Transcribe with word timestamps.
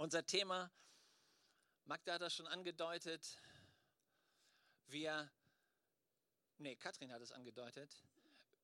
Unser 0.00 0.24
Thema, 0.24 0.70
Magda 1.84 2.14
hat 2.14 2.22
das 2.22 2.34
schon 2.34 2.46
angedeutet, 2.46 3.36
wir, 4.86 5.30
nee, 6.56 6.74
Katrin 6.74 7.12
hat 7.12 7.20
es 7.20 7.32
angedeutet, 7.32 7.94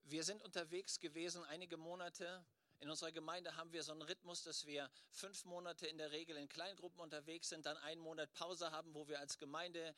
wir 0.05 0.25
sind 0.25 0.43
unterwegs 0.43 0.99
gewesen 0.99 1.45
einige 1.45 1.77
Monate. 1.77 2.43
In 2.81 2.89
unserer 2.89 3.13
Gemeinde 3.13 3.55
haben 3.55 3.71
wir 3.75 3.83
so 3.83 3.93
einen 3.93 4.01
Rhythmus, 4.01 4.45
dass 4.45 4.65
wir 4.65 4.91
fünf 5.11 5.45
Monate 5.45 5.87
in 5.87 5.99
der 5.99 6.11
Regel 6.11 6.39
in 6.39 6.49
Kleingruppen 6.49 7.01
unterwegs 7.03 7.51
sind, 7.51 7.67
dann 7.67 7.77
einen 7.77 8.01
Monat 8.01 8.33
Pause 8.33 8.71
haben, 8.71 8.95
wo 8.95 9.07
wir 9.07 9.21
als 9.21 9.37
Gemeinde 9.37 9.95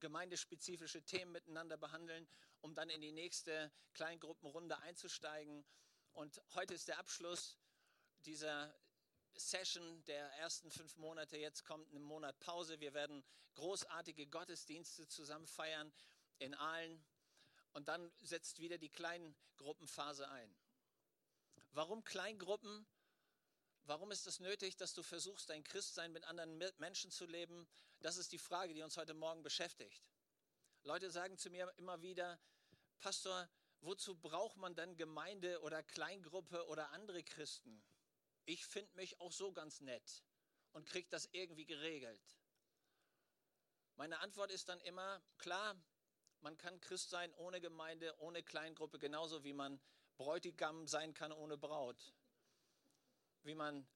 gemeindespezifische 0.00 1.02
Themen 1.02 1.32
miteinander 1.32 1.76
behandeln, 1.76 2.26
um 2.62 2.74
dann 2.74 2.88
in 2.88 3.02
die 3.02 3.12
nächste 3.12 3.70
Kleingruppenrunde 3.92 4.78
einzusteigen. 4.78 5.66
Und 6.14 6.40
heute 6.54 6.72
ist 6.72 6.88
der 6.88 6.98
Abschluss 6.98 7.58
dieser 8.24 8.74
Session 9.38 10.04
der 10.04 10.32
ersten 10.34 10.70
fünf 10.70 10.96
Monate. 10.96 11.36
Jetzt 11.36 11.64
kommt 11.64 11.92
ein 11.92 12.02
Monat 12.02 12.38
Pause. 12.40 12.80
Wir 12.80 12.94
werden 12.94 13.24
großartige 13.54 14.26
Gottesdienste 14.26 15.06
zusammen 15.08 15.46
feiern 15.46 15.92
in 16.38 16.54
Aalen. 16.54 17.04
Und 17.72 17.88
dann 17.88 18.10
setzt 18.22 18.60
wieder 18.60 18.78
die 18.78 18.88
Kleingruppenphase 18.88 20.28
ein. 20.28 20.56
Warum 21.72 22.04
Kleingruppen? 22.04 22.86
Warum 23.84 24.10
ist 24.10 24.26
es 24.26 24.40
nötig, 24.40 24.76
dass 24.76 24.94
du 24.94 25.02
versuchst, 25.02 25.48
dein 25.48 25.64
Christsein 25.64 26.12
mit 26.12 26.24
anderen 26.24 26.58
Menschen 26.78 27.10
zu 27.10 27.24
leben? 27.24 27.66
Das 28.00 28.16
ist 28.16 28.32
die 28.32 28.38
Frage, 28.38 28.74
die 28.74 28.82
uns 28.82 28.96
heute 28.96 29.14
Morgen 29.14 29.42
beschäftigt. 29.42 30.10
Leute 30.82 31.10
sagen 31.10 31.38
zu 31.38 31.50
mir 31.50 31.72
immer 31.76 32.02
wieder, 32.02 32.38
Pastor, 33.00 33.48
wozu 33.80 34.16
braucht 34.16 34.56
man 34.56 34.74
denn 34.74 34.96
Gemeinde 34.96 35.60
oder 35.62 35.82
Kleingruppe 35.82 36.66
oder 36.66 36.90
andere 36.90 37.22
Christen? 37.22 37.82
Ich 38.48 38.64
finde 38.64 38.96
mich 38.96 39.20
auch 39.20 39.30
so 39.30 39.52
ganz 39.52 39.80
nett 39.80 40.24
und 40.72 40.86
kriege 40.86 41.08
das 41.10 41.28
irgendwie 41.32 41.66
geregelt. 41.66 42.38
Meine 43.96 44.20
Antwort 44.20 44.50
ist 44.50 44.70
dann 44.70 44.80
immer, 44.80 45.20
klar, 45.36 45.76
man 46.40 46.56
kann 46.56 46.80
Christ 46.80 47.10
sein 47.10 47.32
ohne 47.34 47.60
Gemeinde, 47.60 48.18
ohne 48.20 48.42
Kleingruppe, 48.42 48.98
genauso 48.98 49.44
wie 49.44 49.52
man 49.52 49.78
Bräutigam 50.16 50.86
sein 50.86 51.12
kann 51.12 51.30
ohne 51.30 51.58
Braut. 51.58 52.14
Wie 53.42 53.54
man, 53.54 53.86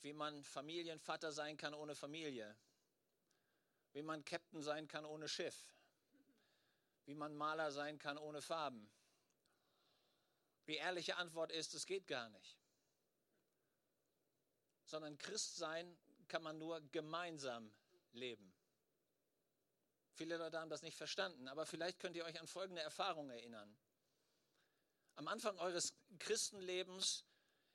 wie 0.00 0.12
man 0.12 0.44
Familienvater 0.44 1.32
sein 1.32 1.56
kann 1.56 1.74
ohne 1.74 1.96
Familie. 1.96 2.56
Wie 3.92 4.02
man 4.02 4.24
Captain 4.24 4.62
sein 4.62 4.86
kann 4.86 5.04
ohne 5.04 5.28
Schiff. 5.28 5.74
Wie 7.04 7.14
man 7.14 7.34
Maler 7.34 7.72
sein 7.72 7.98
kann 7.98 8.16
ohne 8.16 8.42
Farben. 8.42 8.88
Die 10.68 10.76
ehrliche 10.76 11.16
Antwort 11.16 11.50
ist, 11.50 11.74
es 11.74 11.86
geht 11.86 12.06
gar 12.06 12.28
nicht 12.28 12.65
sondern 14.86 15.18
Christsein 15.18 15.98
kann 16.28 16.42
man 16.42 16.58
nur 16.58 16.80
gemeinsam 16.90 17.72
leben. 18.12 18.52
Viele 20.14 20.38
Leute 20.38 20.58
haben 20.58 20.70
das 20.70 20.82
nicht 20.82 20.96
verstanden, 20.96 21.46
aber 21.48 21.66
vielleicht 21.66 22.00
könnt 22.00 22.16
ihr 22.16 22.24
euch 22.24 22.40
an 22.40 22.46
folgende 22.46 22.80
Erfahrung 22.80 23.28
erinnern. 23.28 23.76
Am 25.16 25.28
Anfang 25.28 25.58
eures 25.58 25.94
Christenlebens 26.18 27.24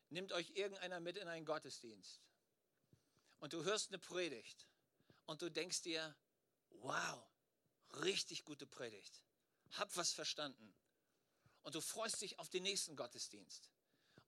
nimmt 0.10 0.32
euch 0.32 0.50
irgendeiner 0.52 1.00
mit 1.00 1.18
in 1.18 1.28
einen 1.28 1.46
Gottesdienst 1.46 2.22
und 3.40 3.54
du 3.54 3.64
hörst 3.64 3.90
eine 3.90 4.00
Predigt 4.00 4.68
und 5.26 5.42
du 5.42 5.50
denkst 5.50 5.82
dir, 5.84 6.16
wow, 6.70 7.24
richtig 8.02 8.44
gute 8.44 8.66
Predigt, 8.66 9.24
hab 9.72 9.96
was 9.96 10.12
verstanden. 10.12 10.74
Und 11.64 11.76
du 11.76 11.82
freust 11.82 12.22
dich 12.22 12.40
auf 12.40 12.50
den 12.50 12.64
nächsten 12.64 12.96
Gottesdienst. 12.96 13.72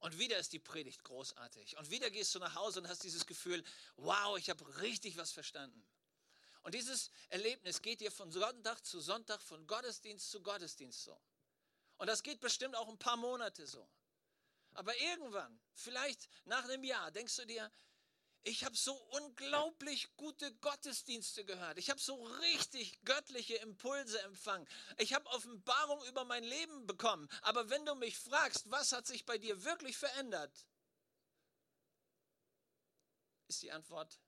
Und 0.04 0.20
wieder 0.20 0.38
ist 0.38 0.52
die 0.52 0.60
Predigt 0.60 1.02
großartig. 1.06 1.78
Und 1.78 1.90
wieder 1.90 2.12
gehst 2.12 2.36
du 2.36 2.40
nach 2.40 2.56
Hause 2.56 2.82
und 2.82 2.90
hast 2.90 3.06
dieses 3.06 3.26
Gefühl, 3.26 3.64
wow, 3.96 4.38
ich 4.38 4.50
habe 4.50 4.82
richtig 4.82 5.16
was 5.16 5.32
verstanden. 5.32 5.82
Und 6.64 6.76
dieses 6.76 7.10
Erlebnis 7.30 7.82
geht 7.82 8.02
dir 8.02 8.12
von 8.12 8.30
Sonntag 8.30 8.86
zu 8.86 9.00
Sonntag, 9.00 9.42
von 9.42 9.66
Gottesdienst 9.66 10.30
zu 10.30 10.44
Gottesdienst 10.44 11.06
so. 11.06 11.18
Und 11.96 12.08
das 12.08 12.22
geht 12.22 12.42
bestimmt 12.42 12.76
auch 12.76 12.90
ein 12.90 13.00
paar 13.00 13.16
Monate 13.16 13.66
so. 13.66 13.90
Aber 14.74 14.94
irgendwann, 15.00 15.58
vielleicht 15.74 16.28
nach 16.44 16.66
einem 16.66 16.84
Jahr, 16.84 17.10
denkst 17.10 17.38
du 17.38 17.46
dir, 17.46 17.72
ich 18.44 18.66
habe 18.66 18.76
so 18.76 18.94
unglaublich 18.94 20.16
gute 20.18 20.54
Gottesdienste 20.56 21.46
gehört. 21.46 21.78
Ich 21.78 21.90
habe 21.90 22.00
so 22.00 22.24
richtig 22.42 23.00
göttliche 23.06 23.56
Impulse 23.56 24.22
empfangen. 24.22 24.68
Ich 24.98 25.14
habe 25.14 25.26
Offenbarung 25.28 26.04
über 26.06 26.26
mein 26.26 26.44
Leben 26.44 26.86
bekommen. 26.86 27.30
Aber 27.42 27.70
wenn 27.70 27.86
du 27.86 27.96
mich 27.96 28.18
fragst, 28.18 28.70
was 28.70 28.92
hat 28.92 29.08
sich 29.08 29.26
bei 29.26 29.38
dir 29.38 29.64
wirklich 29.64 29.98
verändert, 29.98 30.68
ist 33.48 33.62
die 33.62 33.72
Antwort 33.72 34.20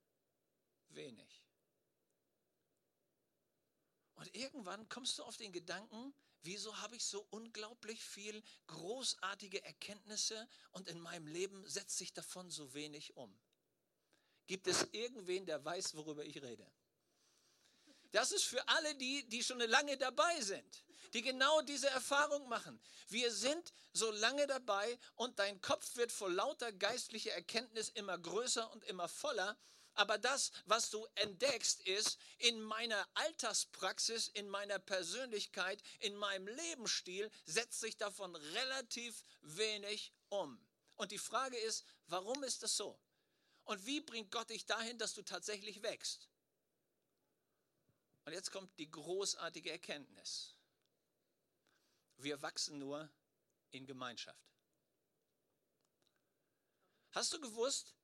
wenig. 0.90 1.44
Und 4.16 4.34
irgendwann 4.34 4.88
kommst 4.88 5.20
du 5.20 5.24
auf 5.24 5.36
den 5.36 5.52
Gedanken, 5.52 6.14
wieso 6.42 6.78
habe 6.80 6.96
ich 6.96 7.04
so 7.04 7.28
unglaublich 7.32 8.02
viel 8.02 8.42
großartige 8.68 9.62
Erkenntnisse 9.66 10.48
und 10.72 10.88
in 10.88 11.02
meinem 11.02 11.28
Leben 11.28 11.68
setzt 11.68 11.98
sich 11.98 12.14
davon 12.14 12.50
so 12.50 12.74
wenig 12.74 13.18
um? 13.18 13.38
Gibt 14.48 14.68
es 14.68 14.88
irgendwen, 14.92 15.46
der 15.46 15.64
weiß, 15.64 15.96
worüber 15.96 16.24
ich 16.24 16.42
rede? 16.42 16.66
Das 18.12 18.32
ist 18.32 18.46
für 18.46 18.66
alle 18.70 18.96
die, 18.96 19.28
die 19.28 19.44
schon 19.44 19.60
lange 19.60 19.98
dabei 19.98 20.40
sind, 20.40 20.86
die 21.14 21.22
genau 21.22 21.62
diese 21.64 21.90
Erfahrung 21.90 22.48
machen. 22.48 22.80
Wir 23.10 23.32
sind 23.32 23.74
so 23.92 24.10
lange 24.12 24.48
dabei 24.48 24.98
und 25.16 25.38
dein 25.40 25.60
Kopf 25.62 25.96
wird 25.98 26.12
vor 26.12 26.30
lauter 26.30 26.72
geistlicher 26.72 27.32
Erkenntnis 27.32 27.90
immer 27.90 28.18
größer 28.18 28.72
und 28.72 28.84
immer 28.86 29.10
voller. 29.10 29.58
Aber 29.96 30.18
das, 30.18 30.52
was 30.66 30.90
du 30.90 31.06
entdeckst, 31.16 31.82
ist, 31.88 32.18
in 32.38 32.62
meiner 32.62 33.08
Alltagspraxis, 33.16 34.28
in 34.30 34.48
meiner 34.50 34.78
Persönlichkeit, 34.80 35.82
in 36.00 36.16
meinem 36.16 36.48
Lebensstil 36.48 37.32
setzt 37.46 37.80
sich 37.80 37.98
davon 37.98 38.36
relativ 38.36 39.24
wenig 39.42 40.14
um. 40.30 40.60
Und 40.96 41.12
die 41.12 41.18
Frage 41.18 41.58
ist, 41.58 41.86
warum 42.08 42.44
ist 42.44 42.64
das 42.64 42.76
so? 42.76 43.00
Und 43.66 43.86
wie 43.86 44.00
bringt 44.00 44.32
Gott 44.32 44.50
dich 44.50 44.66
dahin, 44.66 44.98
dass 44.98 45.14
du 45.14 45.24
tatsächlich 45.24 45.82
wächst? 45.82 46.30
Und 48.26 48.34
jetzt 48.34 48.52
kommt 48.52 48.78
die 48.80 48.90
großartige 48.90 49.72
Erkenntnis. 49.72 50.56
Wir 52.18 52.42
wachsen 52.42 52.80
nur 52.80 53.10
in 53.72 53.86
Gemeinschaft. 53.86 54.40
Hast 57.12 57.34
du 57.34 57.40
gewusst, 57.40 57.96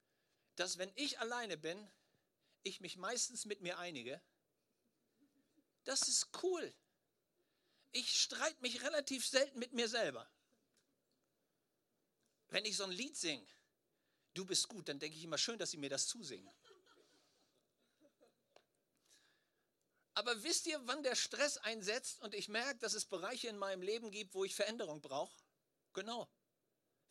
dass 0.56 0.78
wenn 0.78 0.92
ich 0.96 1.20
alleine 1.20 1.58
bin, 1.58 1.92
ich 2.64 2.82
mich 2.82 2.98
meistens 2.98 3.46
mit 3.46 3.62
mir 3.62 3.78
einige? 3.78 4.22
Das 5.84 6.08
ist 6.08 6.30
cool. 6.44 6.74
Ich 7.92 8.22
streite 8.22 8.62
mich 8.62 8.82
relativ 8.84 9.28
selten 9.28 9.60
mit 9.60 9.74
mir 9.74 9.90
selber. 9.90 10.30
Wenn 12.48 12.66
ich 12.66 12.78
so 12.78 12.84
ein 12.84 12.92
Lied 12.92 13.18
singe, 13.18 13.48
du 14.34 14.46
bist 14.46 14.68
gut, 14.68 14.88
dann 14.90 15.00
denke 15.00 15.18
ich 15.18 15.24
immer 15.24 15.38
schön, 15.38 15.58
dass 15.58 15.72
sie 15.72 15.78
mir 15.78 15.90
das 15.90 16.08
zusingen. 16.08 16.52
Aber 20.14 20.44
wisst 20.44 20.68
ihr, 20.68 20.80
wann 20.86 21.04
der 21.04 21.16
Stress 21.16 21.58
einsetzt 21.58 22.22
und 22.22 22.36
ich 22.36 22.50
merke, 22.50 22.80
dass 22.80 22.94
es 22.94 23.06
Bereiche 23.06 23.48
in 23.48 23.58
meinem 23.58 23.82
Leben 23.82 24.12
gibt, 24.12 24.34
wo 24.34 24.44
ich 24.44 24.54
Veränderung 24.54 25.02
brauche? 25.02 25.36
Genau, 25.94 26.30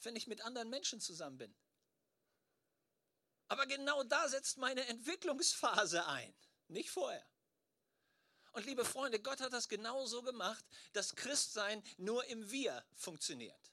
wenn 0.02 0.16
ich 0.16 0.26
mit 0.26 0.42
anderen 0.42 0.68
Menschen 0.68 1.00
zusammen 1.00 1.38
bin. 1.38 1.56
Aber 3.48 3.66
genau 3.66 4.04
da 4.04 4.28
setzt 4.28 4.58
meine 4.58 4.86
Entwicklungsphase 4.86 6.06
ein, 6.06 6.34
nicht 6.68 6.90
vorher. 6.90 7.26
Und 8.52 8.66
liebe 8.66 8.84
Freunde, 8.84 9.20
Gott 9.20 9.40
hat 9.40 9.52
das 9.52 9.68
genau 9.68 10.06
so 10.06 10.22
gemacht, 10.22 10.64
dass 10.92 11.14
Christsein 11.14 11.82
nur 11.98 12.24
im 12.26 12.50
Wir 12.50 12.84
funktioniert. 12.94 13.72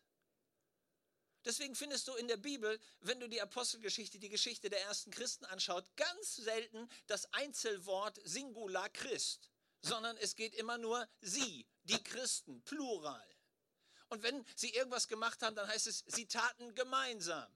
Deswegen 1.48 1.76
findest 1.76 2.10
du 2.10 2.14
in 2.16 2.28
der 2.28 2.36
Bibel, 2.36 2.78
wenn 3.00 3.22
du 3.22 3.30
die 3.30 3.42
Apostelgeschichte, 3.42 4.20
die 4.20 4.28
Geschichte 4.28 4.70
der 4.70 4.82
ersten 4.82 5.12
Christen 5.12 5.46
anschaut, 5.46 5.86
ganz 5.96 6.36
selten 6.36 6.90
das 7.08 7.34
Einzelwort 7.34 8.20
Singular 8.26 8.90
Christ, 8.90 9.50
sondern 9.82 10.18
es 10.18 10.36
geht 10.36 10.54
immer 10.56 10.78
nur 10.78 11.08
sie, 11.22 11.66
die 11.84 12.04
Christen, 12.04 12.62
plural. 12.64 13.26
Und 14.10 14.24
wenn 14.24 14.46
sie 14.58 14.74
irgendwas 14.74 15.08
gemacht 15.08 15.42
haben, 15.42 15.56
dann 15.56 15.70
heißt 15.70 15.88
es, 15.88 16.04
sie 16.08 16.28
taten 16.28 16.76
gemeinsam. 16.76 17.50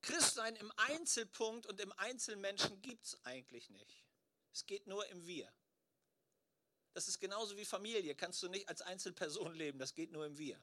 Christsein 0.00 0.56
im 0.56 0.72
Einzelpunkt 0.76 1.66
und 1.66 1.78
im 1.80 1.92
Einzelmenschen 1.92 2.80
gibt 2.80 3.04
es 3.04 3.24
eigentlich 3.26 3.68
nicht. 3.68 4.06
Es 4.54 4.64
geht 4.64 4.86
nur 4.86 5.06
im 5.08 5.26
Wir. 5.26 5.52
Das 6.94 7.08
ist 7.08 7.20
genauso 7.20 7.58
wie 7.58 7.66
Familie. 7.66 8.14
Kannst 8.14 8.42
du 8.42 8.48
nicht 8.48 8.70
als 8.70 8.80
Einzelperson 8.80 9.54
leben. 9.54 9.78
Das 9.78 9.94
geht 9.94 10.12
nur 10.12 10.24
im 10.24 10.38
Wir. 10.38 10.58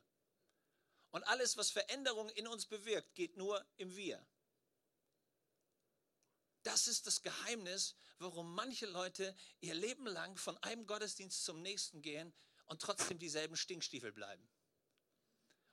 Und 1.11 1.23
alles, 1.23 1.57
was 1.57 1.69
Veränderung 1.71 2.29
in 2.29 2.47
uns 2.47 2.65
bewirkt, 2.65 3.15
geht 3.15 3.37
nur 3.37 3.65
im 3.77 3.95
Wir. 3.95 4.25
Das 6.63 6.87
ist 6.87 7.07
das 7.07 7.21
Geheimnis, 7.21 7.95
warum 8.19 8.53
manche 8.53 8.85
Leute 8.85 9.35
ihr 9.59 9.73
Leben 9.73 10.05
lang 10.05 10.37
von 10.37 10.57
einem 10.59 10.85
Gottesdienst 10.85 11.43
zum 11.43 11.61
nächsten 11.61 12.01
gehen 12.01 12.33
und 12.65 12.81
trotzdem 12.81 13.19
dieselben 13.19 13.57
Stinkstiefel 13.57 14.11
bleiben. 14.11 14.47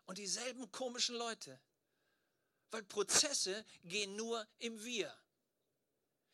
Und 0.07 0.19
dieselben 0.19 0.71
komischen 0.73 1.15
Leute. 1.15 1.61
Weil 2.71 2.83
Prozesse 2.83 3.65
gehen 3.85 4.17
nur 4.17 4.47
im 4.59 4.83
Wir. 4.83 5.17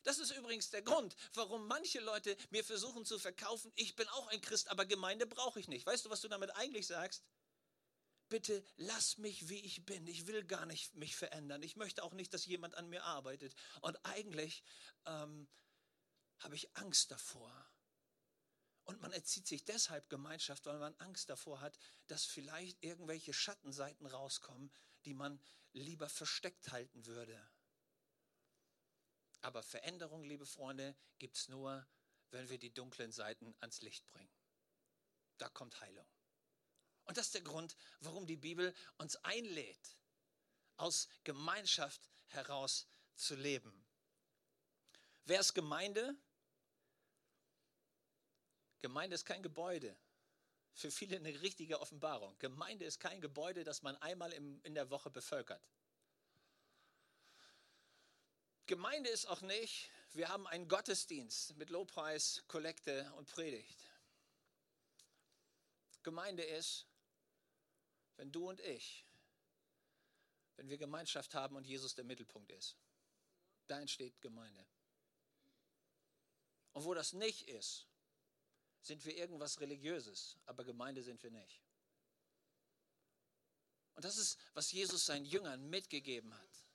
Das 0.05 0.19
ist 0.19 0.31
übrigens 0.33 0.71
der 0.71 0.83
Grund, 0.83 1.17
warum 1.33 1.67
manche 1.67 2.01
Leute 2.01 2.37
mir 2.51 2.63
versuchen 2.63 3.05
zu 3.05 3.19
verkaufen, 3.19 3.73
ich 3.75 3.97
bin 3.97 4.07
auch 4.09 4.27
ein 4.29 4.41
Christ, 4.41 4.69
aber 4.69 4.85
Gemeinde 4.85 5.27
brauche 5.27 5.59
ich 5.59 5.67
nicht. 5.67 5.87
Weißt 5.87 6.05
du, 6.05 6.11
was 6.11 6.21
du 6.21 6.29
damit 6.29 6.55
eigentlich 6.57 6.87
sagst? 6.87 7.25
Bitte 8.35 8.65
lass 8.79 9.17
mich, 9.19 9.49
wie 9.49 9.61
ich 9.61 9.85
bin. 9.85 10.09
Ich 10.09 10.27
will 10.27 10.43
gar 10.43 10.67
nicht 10.67 10.97
mich 10.97 11.15
verändern. 11.15 11.63
Ich 11.63 11.77
möchte 11.77 12.03
auch 12.03 12.15
nicht, 12.15 12.35
dass 12.35 12.47
jemand 12.47 12.75
an 12.75 12.89
mir 12.89 13.05
arbeitet. 13.05 13.55
Und 13.81 13.97
eigentlich 14.05 14.65
ähm, 15.07 15.47
habe 16.41 16.57
ich 16.57 16.77
Angst 16.77 17.13
davor. 17.13 17.71
Und 18.83 19.01
man 19.01 19.13
erzieht 19.13 19.47
sich 19.47 19.65
deshalb 19.65 20.11
Gemeinschaft, 20.11 20.67
weil 20.67 20.81
man 20.81 20.97
Angst 20.97 21.31
davor 21.31 21.61
hat, 21.61 21.79
dass 22.09 22.25
vielleicht 22.25 22.83
irgendwelche 22.83 23.33
Schattenseiten 23.33 24.05
rauskommen, 24.05 24.73
die 25.05 25.15
man 25.15 25.41
lieber 25.73 26.09
versteckt 26.09 26.73
halten 26.73 27.07
würde. 27.07 27.41
Aber 29.43 29.63
Veränderung, 29.63 30.25
liebe 30.25 30.45
Freunde, 30.45 30.97
gibt 31.21 31.37
es 31.37 31.49
nur, 31.49 31.87
wenn 32.33 32.49
wir 32.49 32.59
die 32.59 32.75
dunklen 32.75 33.13
Seiten 33.13 33.55
ans 33.61 33.81
Licht 33.81 34.11
bringen. 34.11 34.35
Da 35.39 35.49
kommt 35.49 35.81
Heilung. 35.81 36.09
Und 37.05 37.17
das 37.17 37.27
ist 37.27 37.35
der 37.35 37.43
Grund, 37.43 37.77
warum 38.01 38.27
die 38.27 38.37
Bibel 38.37 38.75
uns 38.99 39.17
einlädt, 39.17 39.97
aus 40.77 41.09
Gemeinschaft 41.23 42.01
heraus 42.29 42.87
zu 43.15 43.35
leben. 43.35 43.85
Wer 45.27 45.41
ist 45.41 45.55
Gemeinde? 45.55 46.17
Gemeinde 48.83 49.15
ist 49.15 49.25
kein 49.25 49.43
Gebäude. 49.43 49.97
Für 50.75 50.91
viele 50.91 51.17
eine 51.17 51.41
richtige 51.41 51.81
Offenbarung. 51.81 52.37
Gemeinde 52.39 52.85
ist 52.85 52.99
kein 52.99 53.21
Gebäude, 53.21 53.65
das 53.65 53.83
man 53.83 53.97
einmal 53.99 54.33
in 54.33 54.75
der 54.75 54.91
Woche 54.91 55.09
bevölkert. 55.09 55.63
Gemeinde 58.67 59.11
ist 59.11 59.27
auch 59.27 59.43
nicht, 59.43 59.91
wir 60.15 60.29
haben 60.29 60.47
einen 60.47 60.69
Gottesdienst 60.69 61.57
mit 61.57 61.71
Lobpreis, 61.71 62.43
Kollekte 62.49 63.13
und 63.17 63.29
Predigt. 63.29 63.79
Gemeinde 66.03 66.43
ist, 66.43 66.87
wenn 68.17 68.33
du 68.33 68.49
und 68.49 68.61
ich, 68.61 69.05
wenn 70.57 70.69
wir 70.69 70.79
Gemeinschaft 70.79 71.35
haben 71.35 71.57
und 71.57 71.67
Jesus 71.67 71.95
der 71.95 72.05
Mittelpunkt 72.05 72.51
ist. 72.53 72.77
Da 73.67 73.81
entsteht 73.81 74.21
Gemeinde. 74.21 74.65
Und 76.73 76.85
wo 76.85 76.95
das 76.95 77.13
nicht 77.13 77.49
ist, 77.49 77.87
sind 78.83 79.05
wir 79.05 79.17
irgendwas 79.17 79.61
Religiöses, 79.61 80.37
aber 80.45 80.65
Gemeinde 80.65 81.03
sind 81.03 81.23
wir 81.23 81.31
nicht. 81.31 81.63
Und 83.95 84.05
das 84.05 84.19
ist, 84.19 84.39
was 84.53 84.73
Jesus 84.73 85.07
seinen 85.07 85.25
Jüngern 85.25 85.71
mitgegeben 85.71 86.35
hat. 86.37 86.67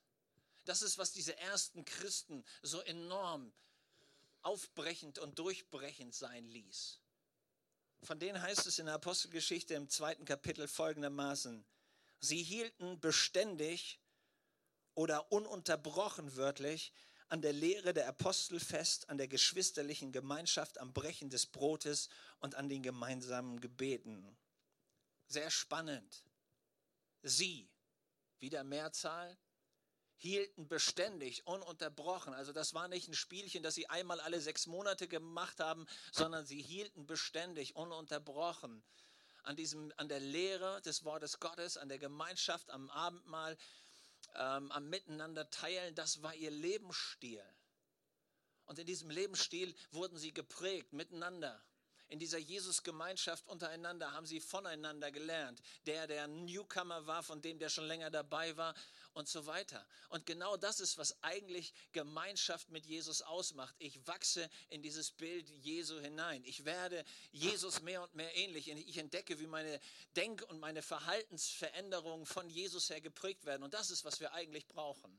Das 0.65 0.81
ist, 0.81 0.97
was 0.97 1.11
diese 1.11 1.37
ersten 1.37 1.85
Christen 1.85 2.43
so 2.61 2.79
enorm 2.81 3.53
aufbrechend 4.41 5.19
und 5.19 5.37
durchbrechend 5.37 6.15
sein 6.15 6.47
ließ. 6.47 6.99
Von 8.01 8.19
denen 8.19 8.41
heißt 8.41 8.65
es 8.67 8.79
in 8.79 8.85
der 8.85 8.95
Apostelgeschichte 8.95 9.73
im 9.73 9.89
zweiten 9.89 10.25
Kapitel 10.25 10.67
folgendermaßen, 10.67 11.65
sie 12.19 12.41
hielten 12.41 12.99
beständig 12.99 13.99
oder 14.95 15.31
ununterbrochen 15.31 16.35
wörtlich 16.35 16.93
an 17.29 17.41
der 17.41 17.53
Lehre 17.53 17.93
der 17.93 18.07
Apostel 18.07 18.59
fest, 18.59 19.09
an 19.09 19.17
der 19.17 19.27
geschwisterlichen 19.27 20.11
Gemeinschaft, 20.11 20.79
am 20.79 20.93
Brechen 20.93 21.29
des 21.29 21.45
Brotes 21.45 22.09
und 22.39 22.55
an 22.55 22.69
den 22.69 22.81
gemeinsamen 22.81 23.61
Gebeten. 23.61 24.35
Sehr 25.27 25.51
spannend. 25.51 26.23
Sie, 27.21 27.69
wieder 28.39 28.63
Mehrzahl, 28.63 29.37
hielten 30.19 30.67
beständig, 30.67 31.47
ununterbrochen. 31.47 32.33
Also 32.33 32.51
das 32.51 32.73
war 32.73 32.87
nicht 32.87 33.07
ein 33.07 33.13
Spielchen, 33.13 33.63
das 33.63 33.73
sie 33.73 33.89
einmal 33.89 34.19
alle 34.19 34.41
sechs 34.41 34.67
Monate 34.67 35.07
gemacht 35.07 35.59
haben, 35.59 35.87
sondern 36.11 36.45
sie 36.45 36.61
hielten 36.61 37.07
beständig, 37.07 37.75
ununterbrochen 37.75 38.83
an, 39.43 39.55
diesem, 39.55 39.93
an 39.95 40.09
der 40.09 40.19
Lehre 40.19 40.81
des 40.81 41.05
Wortes 41.05 41.39
Gottes, 41.39 41.77
an 41.77 41.87
der 41.87 41.99
Gemeinschaft, 41.99 42.69
am 42.69 42.89
Abendmahl, 42.89 43.57
ähm, 44.35 44.71
am 44.71 44.89
Miteinander 44.89 45.49
teilen. 45.49 45.95
Das 45.95 46.21
war 46.21 46.35
ihr 46.35 46.51
Lebensstil. 46.51 47.43
Und 48.65 48.77
in 48.77 48.85
diesem 48.85 49.09
Lebensstil 49.09 49.73
wurden 49.91 50.17
sie 50.17 50.33
geprägt 50.33 50.91
miteinander. 50.93 51.63
In 52.09 52.19
dieser 52.19 52.39
Jesus-Gemeinschaft 52.39 53.47
untereinander 53.47 54.11
haben 54.11 54.25
sie 54.25 54.39
voneinander 54.39 55.11
gelernt. 55.11 55.61
Der, 55.85 56.07
der 56.07 56.27
Newcomer 56.27 57.05
war, 57.07 57.23
von 57.23 57.41
dem, 57.41 57.59
der 57.59 57.69
schon 57.69 57.85
länger 57.85 58.09
dabei 58.09 58.57
war, 58.57 58.73
und 59.13 59.27
so 59.27 59.45
weiter. 59.45 59.85
Und 60.09 60.25
genau 60.25 60.57
das 60.57 60.79
ist, 60.79 60.97
was 60.97 61.21
eigentlich 61.23 61.73
Gemeinschaft 61.91 62.69
mit 62.69 62.85
Jesus 62.85 63.21
ausmacht. 63.21 63.75
Ich 63.79 64.07
wachse 64.07 64.49
in 64.69 64.81
dieses 64.81 65.11
Bild 65.11 65.49
Jesu 65.49 65.99
hinein. 65.99 66.43
Ich 66.45 66.65
werde 66.65 67.03
Jesus 67.31 67.81
mehr 67.81 68.01
und 68.01 68.15
mehr 68.15 68.35
ähnlich. 68.35 68.69
Ich 68.69 68.97
entdecke, 68.97 69.39
wie 69.39 69.47
meine 69.47 69.79
Denk- 70.15 70.43
und 70.49 70.59
meine 70.59 70.81
Verhaltensveränderungen 70.81 72.25
von 72.25 72.49
Jesus 72.49 72.89
her 72.89 73.01
geprägt 73.01 73.45
werden. 73.45 73.63
Und 73.63 73.73
das 73.73 73.91
ist, 73.91 74.05
was 74.05 74.19
wir 74.19 74.33
eigentlich 74.33 74.67
brauchen. 74.67 75.17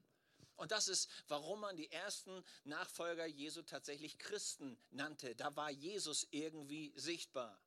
Und 0.61 0.73
das 0.73 0.89
ist, 0.89 1.09
warum 1.27 1.61
man 1.61 1.75
die 1.79 1.91
ersten 1.91 2.45
Nachfolger 2.65 3.25
Jesu 3.25 3.63
tatsächlich 3.63 4.19
Christen 4.19 4.79
nannte. 4.91 5.35
Da 5.35 5.57
war 5.57 5.71
Jesus 5.71 6.29
irgendwie 6.33 6.93
sichtbar. 6.97 7.59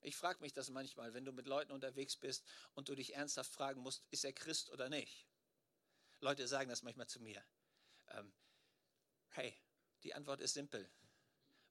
Ich 0.00 0.16
frage 0.16 0.40
mich 0.40 0.52
das 0.52 0.70
manchmal, 0.70 1.14
wenn 1.14 1.24
du 1.24 1.30
mit 1.30 1.46
Leuten 1.46 1.70
unterwegs 1.70 2.16
bist 2.16 2.44
und 2.74 2.88
du 2.88 2.96
dich 2.96 3.14
ernsthaft 3.14 3.52
fragen 3.52 3.80
musst, 3.80 4.02
ist 4.10 4.24
er 4.24 4.32
Christ 4.32 4.70
oder 4.70 4.88
nicht? 4.88 5.24
Leute 6.18 6.48
sagen 6.48 6.68
das 6.68 6.82
manchmal 6.82 7.06
zu 7.06 7.20
mir. 7.20 7.40
Ähm, 8.08 8.32
hey, 9.28 9.56
die 10.02 10.14
Antwort 10.14 10.40
ist 10.40 10.54
simpel. 10.54 10.90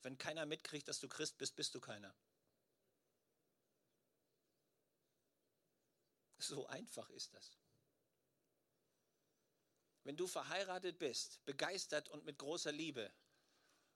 Wenn 0.04 0.18
keiner 0.18 0.46
mitkriegt, 0.46 0.88
dass 0.88 1.02
du 1.02 1.10
Christ 1.10 1.38
bist, 1.38 1.58
bist 1.58 1.76
du 1.76 1.82
keiner. 1.82 2.16
So 6.38 6.66
einfach 6.68 7.10
ist 7.10 7.34
das. 7.34 7.60
Wenn 10.10 10.18
du 10.18 10.26
verheiratet 10.26 10.98
bist, 10.98 11.46
begeistert 11.46 12.10
und 12.10 12.26
mit 12.26 12.40
großer 12.40 12.72
Liebe 12.72 13.14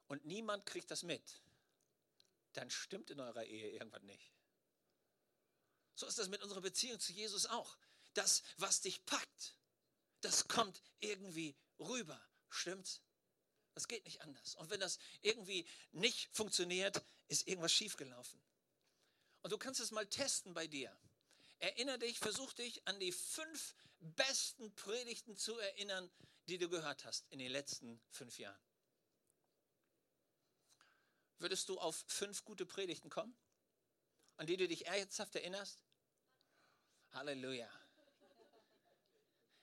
und 0.09 0.23
niemand 0.27 0.63
kriegt 0.63 0.91
das 0.91 1.01
mit, 1.01 1.41
dann 2.51 2.69
stimmt 2.69 3.09
in 3.09 3.19
eurer 3.19 3.45
Ehe 3.45 3.71
irgendwas 3.71 4.03
nicht. 4.03 4.31
So 5.95 6.05
ist 6.05 6.19
das 6.19 6.27
mit 6.27 6.43
unserer 6.43 6.61
Beziehung 6.61 6.99
zu 6.99 7.13
Jesus 7.13 7.47
auch. 7.47 7.75
Das, 8.13 8.43
was 8.57 8.81
dich 8.81 9.03
packt, 9.07 9.55
das 10.21 10.47
kommt 10.47 10.83
irgendwie 10.99 11.55
rüber. 11.79 12.23
Stimmt's? 12.47 13.01
Das 13.73 13.87
geht 13.87 14.05
nicht 14.05 14.21
anders. 14.21 14.53
Und 14.53 14.69
wenn 14.69 14.81
das 14.81 14.99
irgendwie 15.23 15.67
nicht 15.93 16.29
funktioniert, 16.31 17.03
ist 17.27 17.47
irgendwas 17.47 17.73
schiefgelaufen. 17.73 18.39
Und 19.41 19.51
du 19.51 19.57
kannst 19.57 19.79
es 19.79 19.89
mal 19.89 20.05
testen 20.05 20.53
bei 20.53 20.67
dir. 20.67 20.95
Erinnere 21.63 21.97
dich, 21.97 22.19
versuch 22.19 22.51
dich 22.51 22.85
an 22.89 22.99
die 22.99 23.13
fünf 23.13 23.73
besten 24.01 24.75
Predigten 24.75 25.37
zu 25.37 25.57
erinnern, 25.57 26.11
die 26.49 26.57
du 26.57 26.67
gehört 26.67 27.05
hast 27.05 27.25
in 27.31 27.39
den 27.39 27.49
letzten 27.49 28.01
fünf 28.09 28.37
Jahren. 28.37 28.61
Würdest 31.37 31.69
du 31.69 31.79
auf 31.79 32.03
fünf 32.05 32.43
gute 32.43 32.65
Predigten 32.65 33.09
kommen, 33.09 33.33
an 34.35 34.45
die 34.45 34.57
du 34.57 34.67
dich 34.67 34.87
ernsthaft 34.87 35.35
erinnerst? 35.35 35.85
Halleluja. 37.11 37.71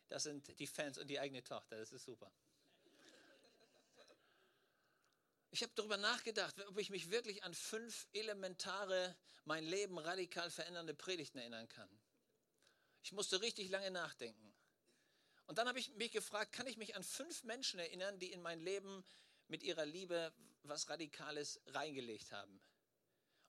Das 0.08 0.22
sind 0.22 0.58
die 0.58 0.66
Fans 0.66 0.96
und 0.96 1.08
die 1.08 1.20
eigene 1.20 1.44
Tochter, 1.44 1.76
das 1.76 1.92
ist 1.92 2.06
super. 2.06 2.32
Ich 5.50 5.62
habe 5.62 5.72
darüber 5.74 5.96
nachgedacht, 5.96 6.58
ob 6.68 6.78
ich 6.78 6.90
mich 6.90 7.10
wirklich 7.10 7.42
an 7.42 7.54
fünf 7.54 8.06
elementare, 8.12 9.16
mein 9.44 9.64
Leben 9.64 9.98
radikal 9.98 10.50
verändernde 10.50 10.94
Predigten 10.94 11.38
erinnern 11.38 11.68
kann. 11.68 11.88
Ich 13.02 13.12
musste 13.12 13.40
richtig 13.40 13.68
lange 13.70 13.90
nachdenken. 13.90 14.54
Und 15.46 15.58
dann 15.58 15.66
habe 15.66 15.80
ich 15.80 15.92
mich 15.94 16.12
gefragt, 16.12 16.52
kann 16.52 16.68
ich 16.68 16.76
mich 16.76 16.94
an 16.94 17.02
fünf 17.02 17.42
Menschen 17.42 17.80
erinnern, 17.80 18.18
die 18.20 18.30
in 18.30 18.40
mein 18.40 18.60
Leben 18.60 19.04
mit 19.48 19.64
ihrer 19.64 19.84
Liebe 19.84 20.32
was 20.62 20.88
Radikales 20.88 21.60
reingelegt 21.66 22.30
haben. 22.30 22.60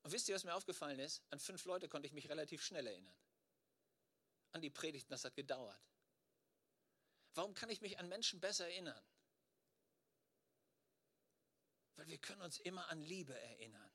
Und 0.02 0.12
wisst 0.12 0.28
ihr, 0.28 0.34
was 0.34 0.44
mir 0.44 0.56
aufgefallen 0.56 0.98
ist? 0.98 1.22
An 1.30 1.40
fünf 1.40 1.66
Leute 1.66 1.88
konnte 1.88 2.08
ich 2.08 2.14
mich 2.14 2.30
relativ 2.30 2.64
schnell 2.64 2.88
erinnern. 2.88 3.16
An 4.54 4.62
die 4.62 4.72
Predigten, 4.72 5.12
das 5.12 5.24
hat 5.24 5.36
gedauert. 5.36 5.80
Warum 7.36 7.54
kann 7.54 7.70
ich 7.70 7.82
mich 7.82 8.00
an 8.00 8.10
Menschen 8.10 8.40
besser 8.40 8.68
erinnern? 8.68 9.04
Weil 11.96 12.08
wir 12.08 12.18
können 12.18 12.42
uns 12.42 12.60
immer 12.60 12.88
an 12.90 13.02
Liebe 13.02 13.38
erinnern. 13.40 13.92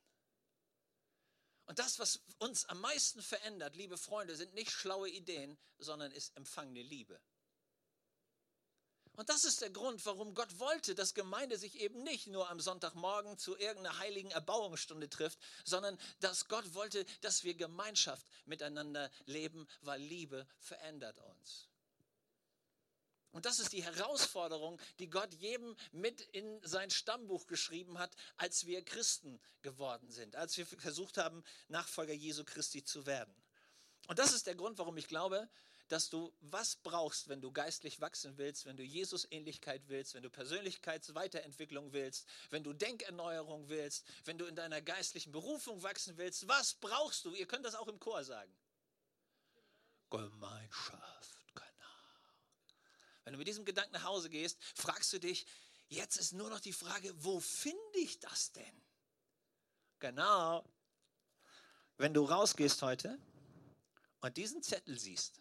Und 1.67 1.79
das, 1.81 1.99
was 1.99 2.21
uns 2.39 2.65
am 2.67 2.81
meisten 2.81 3.23
verändert, 3.23 3.75
liebe 3.75 3.99
Freunde, 3.99 4.37
sind 4.37 4.55
nicht 4.55 4.71
schlaue 4.71 5.09
Ideen, 5.09 5.59
sondern 5.79 6.13
ist 6.13 6.37
empfangene 6.37 6.83
Liebe. 6.83 7.21
Und 9.17 9.31
das 9.31 9.45
ist 9.45 9.63
der 9.63 9.71
Grund, 9.71 10.05
warum 10.05 10.35
Gott 10.35 10.59
wollte, 10.59 10.95
dass 10.95 11.15
Gemeinde 11.15 11.57
sich 11.57 11.81
eben 11.81 12.03
nicht 12.03 12.27
nur 12.27 12.51
am 12.51 12.61
Sonntagmorgen 12.61 13.39
zu 13.39 13.57
irgendeiner 13.57 13.99
heiligen 13.99 14.31
Erbauungsstunde 14.31 15.09
trifft, 15.09 15.39
sondern 15.65 15.99
dass 16.21 16.49
Gott 16.49 16.75
wollte, 16.75 17.05
dass 17.23 17.43
wir 17.43 17.55
Gemeinschaft 17.55 18.27
miteinander 18.45 19.11
leben, 19.25 19.67
weil 19.81 20.03
Liebe 20.03 20.47
verändert 20.59 21.19
uns. 21.19 21.67
Und 23.33 23.45
das 23.45 23.59
ist 23.59 23.73
die 23.73 23.85
Herausforderung, 23.85 24.81
die 24.99 25.11
Gott 25.11 25.33
jedem 25.35 25.77
mit 25.93 26.21
in 26.21 26.61
sein 26.63 26.91
Stammbuch 26.91 27.47
geschrieben 27.47 27.99
hat, 27.99 28.17
als 28.37 28.67
wir 28.67 28.83
Christen 28.85 29.41
geworden 29.63 30.11
sind, 30.11 30.37
als 30.37 30.57
wir 30.57 30.67
versucht 30.67 31.19
haben, 31.19 31.45
Nachfolger 31.69 32.15
Jesu 32.15 32.45
Christi 32.45 32.83
zu 32.83 33.05
werden. 33.05 33.35
Und 34.09 34.19
das 34.19 34.33
ist 34.33 34.47
der 34.47 34.55
Grund, 34.55 34.79
warum 34.79 34.97
ich 34.97 35.09
glaube, 35.09 35.49
dass 35.89 36.11
du 36.11 36.33
was 36.41 36.77
brauchst, 36.77 37.29
wenn 37.29 37.41
du 37.41 37.53
geistlich 37.53 38.01
wachsen 38.01 38.37
willst, 38.39 38.67
wenn 38.67 38.77
du 38.77 38.83
Jesus-Ähnlichkeit 38.83 39.83
willst, 39.87 40.15
wenn 40.15 40.23
du 40.23 40.31
Persönlichkeitsweiterentwicklung 40.31 41.93
willst, 41.93 42.27
wenn 42.51 42.65
du 42.65 42.73
Denkerneuerung 42.73 43.69
willst, 43.69 44.05
wenn 44.25 44.39
du 44.39 44.47
in 44.47 44.57
deiner 44.57 44.83
geistlichen 44.83 45.33
Berufung 45.33 45.83
wachsen 45.83 46.17
willst. 46.17 46.49
Was 46.49 46.75
brauchst 46.75 47.25
du? 47.25 47.35
Ihr 47.35 47.47
könnt 47.47 47.65
das 47.65 47.75
auch 47.75 47.89
im 47.89 48.01
Chor 48.01 48.25
sagen. 48.25 48.55
Gemeinschaft. 50.11 51.36
Wenn 53.27 53.33
du 53.33 53.39
mit 53.39 53.49
diesem 53.49 53.65
Gedanken 53.65 53.93
nach 53.93 54.05
Hause 54.05 54.31
gehst, 54.31 54.57
fragst 54.77 55.13
du 55.13 55.19
dich, 55.19 55.47
jetzt 55.89 56.17
ist 56.17 56.33
nur 56.33 56.49
noch 56.49 56.61
die 56.61 56.73
Frage, 56.73 57.13
wo 57.25 57.41
finde 57.41 57.99
ich 57.99 58.21
das 58.21 58.53
denn? 58.53 58.83
Genau. 59.99 60.65
Wenn 61.97 62.15
du 62.15 62.25
rausgehst 62.25 62.83
heute 62.83 63.19
und 64.21 64.37
diesen 64.37 64.63
Zettel 64.63 64.97
siehst, 64.97 65.41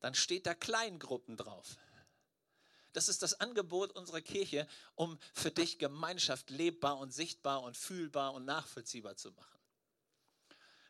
dann 0.00 0.16
steht 0.16 0.44
da 0.44 0.54
Kleingruppen 0.54 1.36
drauf. 1.36 1.76
Das 2.92 3.08
ist 3.08 3.22
das 3.22 3.34
Angebot 3.38 3.92
unserer 3.92 4.20
Kirche, 4.20 4.66
um 4.96 5.20
für 5.34 5.52
dich 5.52 5.78
Gemeinschaft 5.78 6.50
lebbar 6.50 6.98
und 6.98 7.12
sichtbar 7.12 7.62
und 7.62 7.76
fühlbar 7.76 8.34
und 8.34 8.44
nachvollziehbar 8.44 9.16
zu 9.16 9.30
machen. 9.30 9.55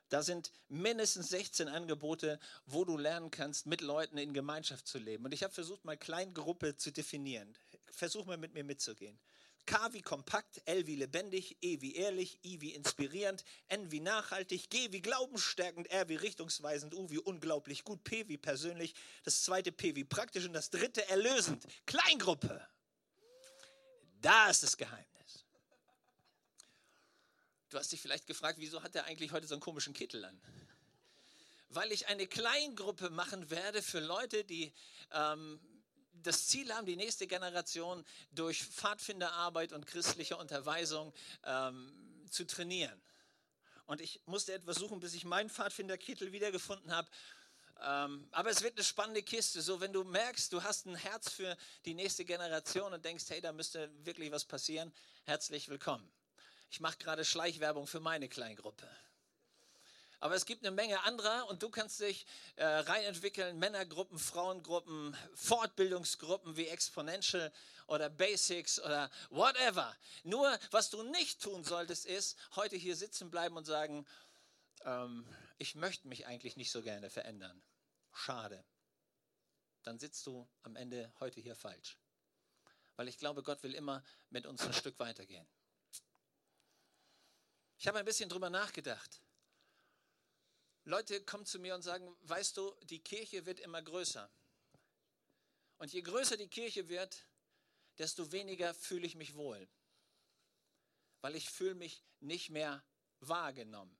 Da 0.09 0.23
sind 0.23 0.53
mindestens 0.69 1.29
16 1.31 1.69
Angebote, 1.69 2.39
wo 2.67 2.85
du 2.85 2.97
lernen 2.97 3.31
kannst, 3.31 3.67
mit 3.67 3.81
Leuten 3.81 4.19
in 4.19 4.33
Gemeinschaft 4.33 4.87
zu 4.87 4.99
leben. 4.99 5.25
Und 5.25 5.33
ich 5.33 5.43
habe 5.43 5.53
versucht, 5.53 5.85
mal 5.85 5.97
Kleingruppe 5.97 6.77
zu 6.77 6.93
definieren. 6.93 7.57
Versuch 7.91 8.25
mal 8.27 8.37
mit 8.37 8.55
mir 8.55 8.65
mitzugehen. 8.65 9.19
K 9.67 9.93
wie 9.93 10.03
kompakt, 10.03 10.63
L 10.65 10.87
wie 10.87 10.95
lebendig, 10.95 11.57
E 11.61 11.81
wie 11.81 11.97
ehrlich, 11.97 12.39
I 12.45 12.61
wie 12.61 12.73
inspirierend, 12.73 13.45
N 13.67 13.91
wie 13.91 13.99
nachhaltig, 13.99 14.71
G 14.71 14.93
wie 14.93 15.03
glaubensstärkend, 15.03 15.91
R 15.91 16.09
wie 16.09 16.15
richtungsweisend, 16.15 16.95
U 16.95 17.11
wie 17.11 17.19
unglaublich 17.19 17.83
gut, 17.83 18.05
P 18.05 18.29
wie 18.29 18.39
persönlich, 18.39 18.95
das 19.25 19.43
zweite 19.43 19.73
P 19.73 19.97
wie 19.97 20.05
praktisch 20.05 20.47
und 20.47 20.53
das 20.53 20.71
dritte 20.71 21.09
erlösend. 21.09 21.65
Kleingruppe. 21.85 22.65
Da 24.21 24.51
ist 24.51 24.63
das 24.63 24.77
Geheimnis. 24.77 25.16
Du 27.71 27.79
hast 27.79 27.91
dich 27.91 28.01
vielleicht 28.01 28.27
gefragt, 28.27 28.59
wieso 28.61 28.83
hat 28.83 28.95
er 28.95 29.05
eigentlich 29.05 29.33
heute 29.33 29.47
so 29.47 29.55
einen 29.55 29.61
komischen 29.61 29.93
Kittel 29.93 30.25
an? 30.25 30.41
Weil 31.69 31.91
ich 31.91 32.07
eine 32.07 32.27
Kleingruppe 32.27 33.11
machen 33.11 33.51
werde 33.51 33.83
für 33.83 33.99
Leute, 33.99 34.45
die 34.45 34.73
ähm, 35.13 35.61
das 36.23 36.47
Ziel 36.47 36.73
haben, 36.73 36.87
die 36.87 36.97
nächste 36.97 37.27
Generation 37.27 38.05
durch 38.31 38.65
Pfadfinderarbeit 38.65 39.73
und 39.73 39.87
christliche 39.87 40.37
Unterweisung 40.37 41.13
ähm, 41.45 41.93
zu 42.31 42.47
trainieren. 42.47 43.01
Und 43.87 44.01
ich 44.01 44.21
musste 44.27 44.53
etwas 44.53 44.77
suchen, 44.77 45.01
bis 45.01 45.15
ich 45.15 45.25
meinen 45.25 45.51
Pfadfinderkittel 45.51 46.33
wiedergefunden 46.33 46.93
habe. 46.93 47.09
Ähm, 47.81 48.29
aber 48.31 48.51
es 48.51 48.63
wird 48.63 48.77
eine 48.77 48.85
spannende 48.85 49.23
Kiste. 49.23 49.61
So, 49.61 49.81
wenn 49.81 49.93
du 49.93 50.03
merkst, 50.05 50.53
du 50.53 50.63
hast 50.63 50.87
ein 50.87 50.97
Herz 50.97 51.31
für 51.31 51.57
die 51.85 51.95
nächste 51.95 52.25
Generation 52.25 52.93
und 52.93 53.05
denkst, 53.05 53.25
hey, 53.29 53.41
da 53.41 53.53
müsste 53.53 53.91
wirklich 54.05 54.31
was 54.31 54.45
passieren, 54.45 54.93
herzlich 55.25 55.69
willkommen. 55.69 56.16
Ich 56.71 56.81
mache 56.81 56.99
gerade 56.99 57.25
Schleichwerbung 57.25 57.87
für 57.87 58.01
meine 58.01 58.29
Kleingruppe. 58.29 58.89
Aber 60.19 60.35
es 60.35 60.47
gibt 60.47 60.65
eine 60.65 60.75
Menge 60.75 61.03
anderer 61.03 61.47
und 61.49 61.63
du 61.63 61.69
kannst 61.69 62.01
dich 62.01 62.27
äh, 62.57 62.65
reinentwickeln, 62.65 63.59
Männergruppen, 63.59 64.19
Frauengruppen, 64.19 65.17
Fortbildungsgruppen 65.35 66.57
wie 66.57 66.69
Exponential 66.69 67.53
oder 67.87 68.09
Basics 68.09 68.81
oder 68.81 69.11
whatever. 69.31 69.95
Nur 70.25 70.59
was 70.71 70.91
du 70.91 71.03
nicht 71.03 71.43
tun 71.43 71.65
solltest, 71.65 72.07
ist 72.07 72.37
heute 72.57 72.77
hier 72.77 72.97
sitzen 72.97 73.31
bleiben 73.31 73.57
und 73.57 73.67
sagen, 73.67 74.07
ähm, 74.85 75.27
ich 75.59 75.75
möchte 75.75 76.09
mich 76.09 76.27
eigentlich 76.27 76.57
nicht 76.57 76.71
so 76.71 76.83
gerne 76.83 77.11
verändern. 77.11 77.63
Schade. 78.13 78.65
Dann 79.83 79.99
sitzt 79.99 80.27
du 80.27 80.49
am 80.63 80.77
Ende 80.77 81.13
heute 81.21 81.41
hier 81.41 81.55
falsch. 81.55 81.99
Weil 82.97 83.09
ich 83.09 83.19
glaube, 83.19 83.43
Gott 83.43 83.63
will 83.63 83.75
immer 83.75 84.03
mit 84.31 84.47
uns 84.47 84.63
ein 84.63 84.73
Stück 84.73 84.99
weitergehen. 84.99 85.47
Ich 87.79 87.87
habe 87.87 87.99
ein 87.99 88.05
bisschen 88.05 88.29
drüber 88.29 88.51
nachgedacht. 88.51 89.21
Leute 90.85 91.21
kommen 91.25 91.45
zu 91.45 91.59
mir 91.59 91.75
und 91.75 91.83
sagen, 91.83 92.17
weißt 92.23 92.57
du, 92.57 92.75
die 92.85 93.01
Kirche 93.01 93.45
wird 93.45 93.61
immer 93.61 93.83
größer. 93.83 94.31
Und 95.79 95.93
je 95.93 96.01
größer 96.01 96.37
die 96.37 96.49
Kirche 96.49 96.89
wird, 96.89 97.27
desto 97.99 98.31
weniger 98.33 98.73
fühle 98.73 99.07
ich 99.07 99.15
mich 99.15 99.35
wohl. 99.35 99.69
Weil 101.21 101.35
ich 101.35 101.51
fühle 101.51 101.75
mich 101.75 102.05
nicht 102.21 102.51
mehr 102.51 102.85
wahrgenommen. 103.21 103.97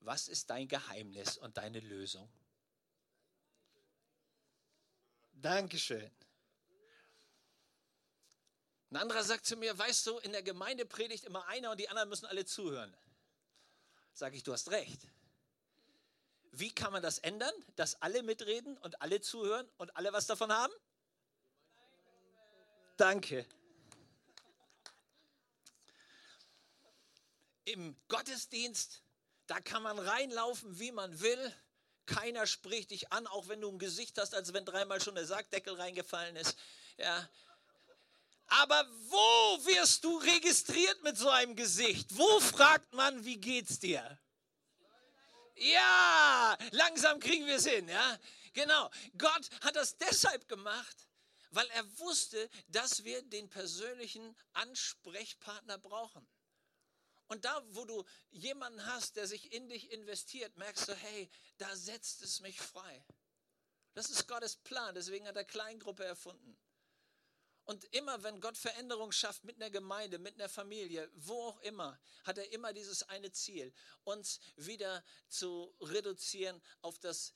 Was 0.00 0.28
ist 0.28 0.48
dein 0.48 0.66
Geheimnis 0.66 1.36
und 1.36 1.56
deine 1.56 1.80
Lösung? 1.80 2.32
Dankeschön. 5.32 6.10
Ein 8.90 8.96
anderer 8.96 9.22
sagt 9.22 9.46
zu 9.46 9.56
mir, 9.56 9.76
weißt 9.78 10.06
du, 10.06 10.18
in 10.18 10.32
der 10.32 10.42
Gemeinde 10.42 10.84
predigt 10.84 11.24
immer 11.24 11.46
einer 11.46 11.70
und 11.70 11.78
die 11.78 11.88
anderen 11.88 12.08
müssen 12.08 12.26
alle 12.26 12.44
zuhören. 12.44 12.92
Sage 14.12 14.36
ich, 14.36 14.42
du 14.42 14.52
hast 14.52 14.70
recht. 14.70 15.06
Wie 16.50 16.74
kann 16.74 16.92
man 16.92 17.02
das 17.02 17.18
ändern, 17.18 17.54
dass 17.76 18.02
alle 18.02 18.24
mitreden 18.24 18.76
und 18.78 19.00
alle 19.00 19.20
zuhören 19.20 19.68
und 19.78 19.96
alle 19.96 20.12
was 20.12 20.26
davon 20.26 20.52
haben? 20.52 20.72
Danke. 22.96 23.46
Im 27.64 27.96
Gottesdienst, 28.08 29.02
da 29.46 29.60
kann 29.60 29.84
man 29.84 30.00
reinlaufen, 30.00 30.80
wie 30.80 30.90
man 30.90 31.20
will. 31.20 31.54
Keiner 32.06 32.48
spricht 32.48 32.90
dich 32.90 33.12
an, 33.12 33.28
auch 33.28 33.46
wenn 33.46 33.60
du 33.60 33.70
ein 33.70 33.78
Gesicht 33.78 34.18
hast, 34.18 34.34
als 34.34 34.52
wenn 34.52 34.64
dreimal 34.64 35.00
schon 35.00 35.14
der 35.14 35.26
Sargdeckel 35.26 35.74
reingefallen 35.74 36.34
ist. 36.34 36.58
Ja, 36.96 37.30
aber 38.50 38.86
wo 39.08 39.64
wirst 39.64 40.04
du 40.04 40.18
registriert 40.18 41.02
mit 41.02 41.16
so 41.16 41.28
einem 41.28 41.56
Gesicht? 41.56 42.16
Wo 42.16 42.40
fragt 42.40 42.92
man, 42.92 43.24
wie 43.24 43.36
geht's 43.36 43.78
dir? 43.78 44.18
Ja, 45.56 46.58
langsam 46.72 47.20
kriegen 47.20 47.46
wir 47.46 47.56
es 47.56 47.66
hin, 47.66 47.88
ja? 47.88 48.18
Genau. 48.52 48.90
Gott 49.16 49.48
hat 49.60 49.76
das 49.76 49.96
deshalb 49.96 50.48
gemacht, 50.48 51.08
weil 51.50 51.68
er 51.70 51.98
wusste, 51.98 52.48
dass 52.68 53.04
wir 53.04 53.22
den 53.22 53.48
persönlichen 53.48 54.36
Ansprechpartner 54.52 55.78
brauchen. 55.78 56.26
Und 57.28 57.44
da, 57.44 57.62
wo 57.68 57.84
du 57.84 58.04
jemanden 58.30 58.84
hast, 58.86 59.14
der 59.14 59.28
sich 59.28 59.52
in 59.52 59.68
dich 59.68 59.92
investiert, 59.92 60.56
merkst 60.56 60.88
du, 60.88 60.94
hey, 60.94 61.30
da 61.58 61.76
setzt 61.76 62.22
es 62.22 62.40
mich 62.40 62.60
frei. 62.60 63.04
Das 63.94 64.10
ist 64.10 64.26
Gottes 64.26 64.56
Plan, 64.56 64.94
deswegen 64.96 65.28
hat 65.28 65.36
er 65.36 65.44
Kleingruppe 65.44 66.04
erfunden. 66.04 66.58
Und 67.64 67.84
immer, 67.94 68.22
wenn 68.22 68.40
Gott 68.40 68.56
Veränderung 68.56 69.12
schafft 69.12 69.44
mit 69.44 69.56
einer 69.56 69.70
Gemeinde, 69.70 70.18
mit 70.18 70.34
einer 70.34 70.48
Familie, 70.48 71.08
wo 71.14 71.40
auch 71.44 71.60
immer, 71.60 71.98
hat 72.24 72.38
er 72.38 72.52
immer 72.52 72.72
dieses 72.72 73.02
eine 73.04 73.30
Ziel, 73.30 73.72
uns 74.04 74.40
wieder 74.56 75.04
zu 75.28 75.74
reduzieren 75.80 76.60
auf 76.82 76.98
das, 76.98 77.32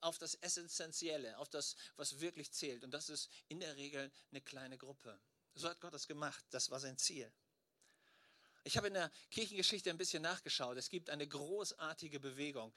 auf 0.00 0.18
das 0.18 0.34
Essentielle, 0.34 1.38
auf 1.38 1.48
das, 1.48 1.76
was 1.96 2.20
wirklich 2.20 2.52
zählt. 2.52 2.84
Und 2.84 2.92
das 2.92 3.08
ist 3.08 3.30
in 3.48 3.60
der 3.60 3.76
Regel 3.76 4.10
eine 4.30 4.40
kleine 4.40 4.76
Gruppe. 4.76 5.18
So 5.54 5.68
hat 5.68 5.80
Gott 5.80 5.94
das 5.94 6.06
gemacht. 6.06 6.44
Das 6.50 6.70
war 6.70 6.80
sein 6.80 6.98
Ziel. 6.98 7.32
Ich 8.64 8.76
habe 8.76 8.88
in 8.88 8.94
der 8.94 9.10
Kirchengeschichte 9.30 9.90
ein 9.90 9.98
bisschen 9.98 10.22
nachgeschaut. 10.22 10.76
Es 10.76 10.88
gibt 10.88 11.10
eine 11.10 11.26
großartige 11.26 12.20
Bewegung 12.20 12.72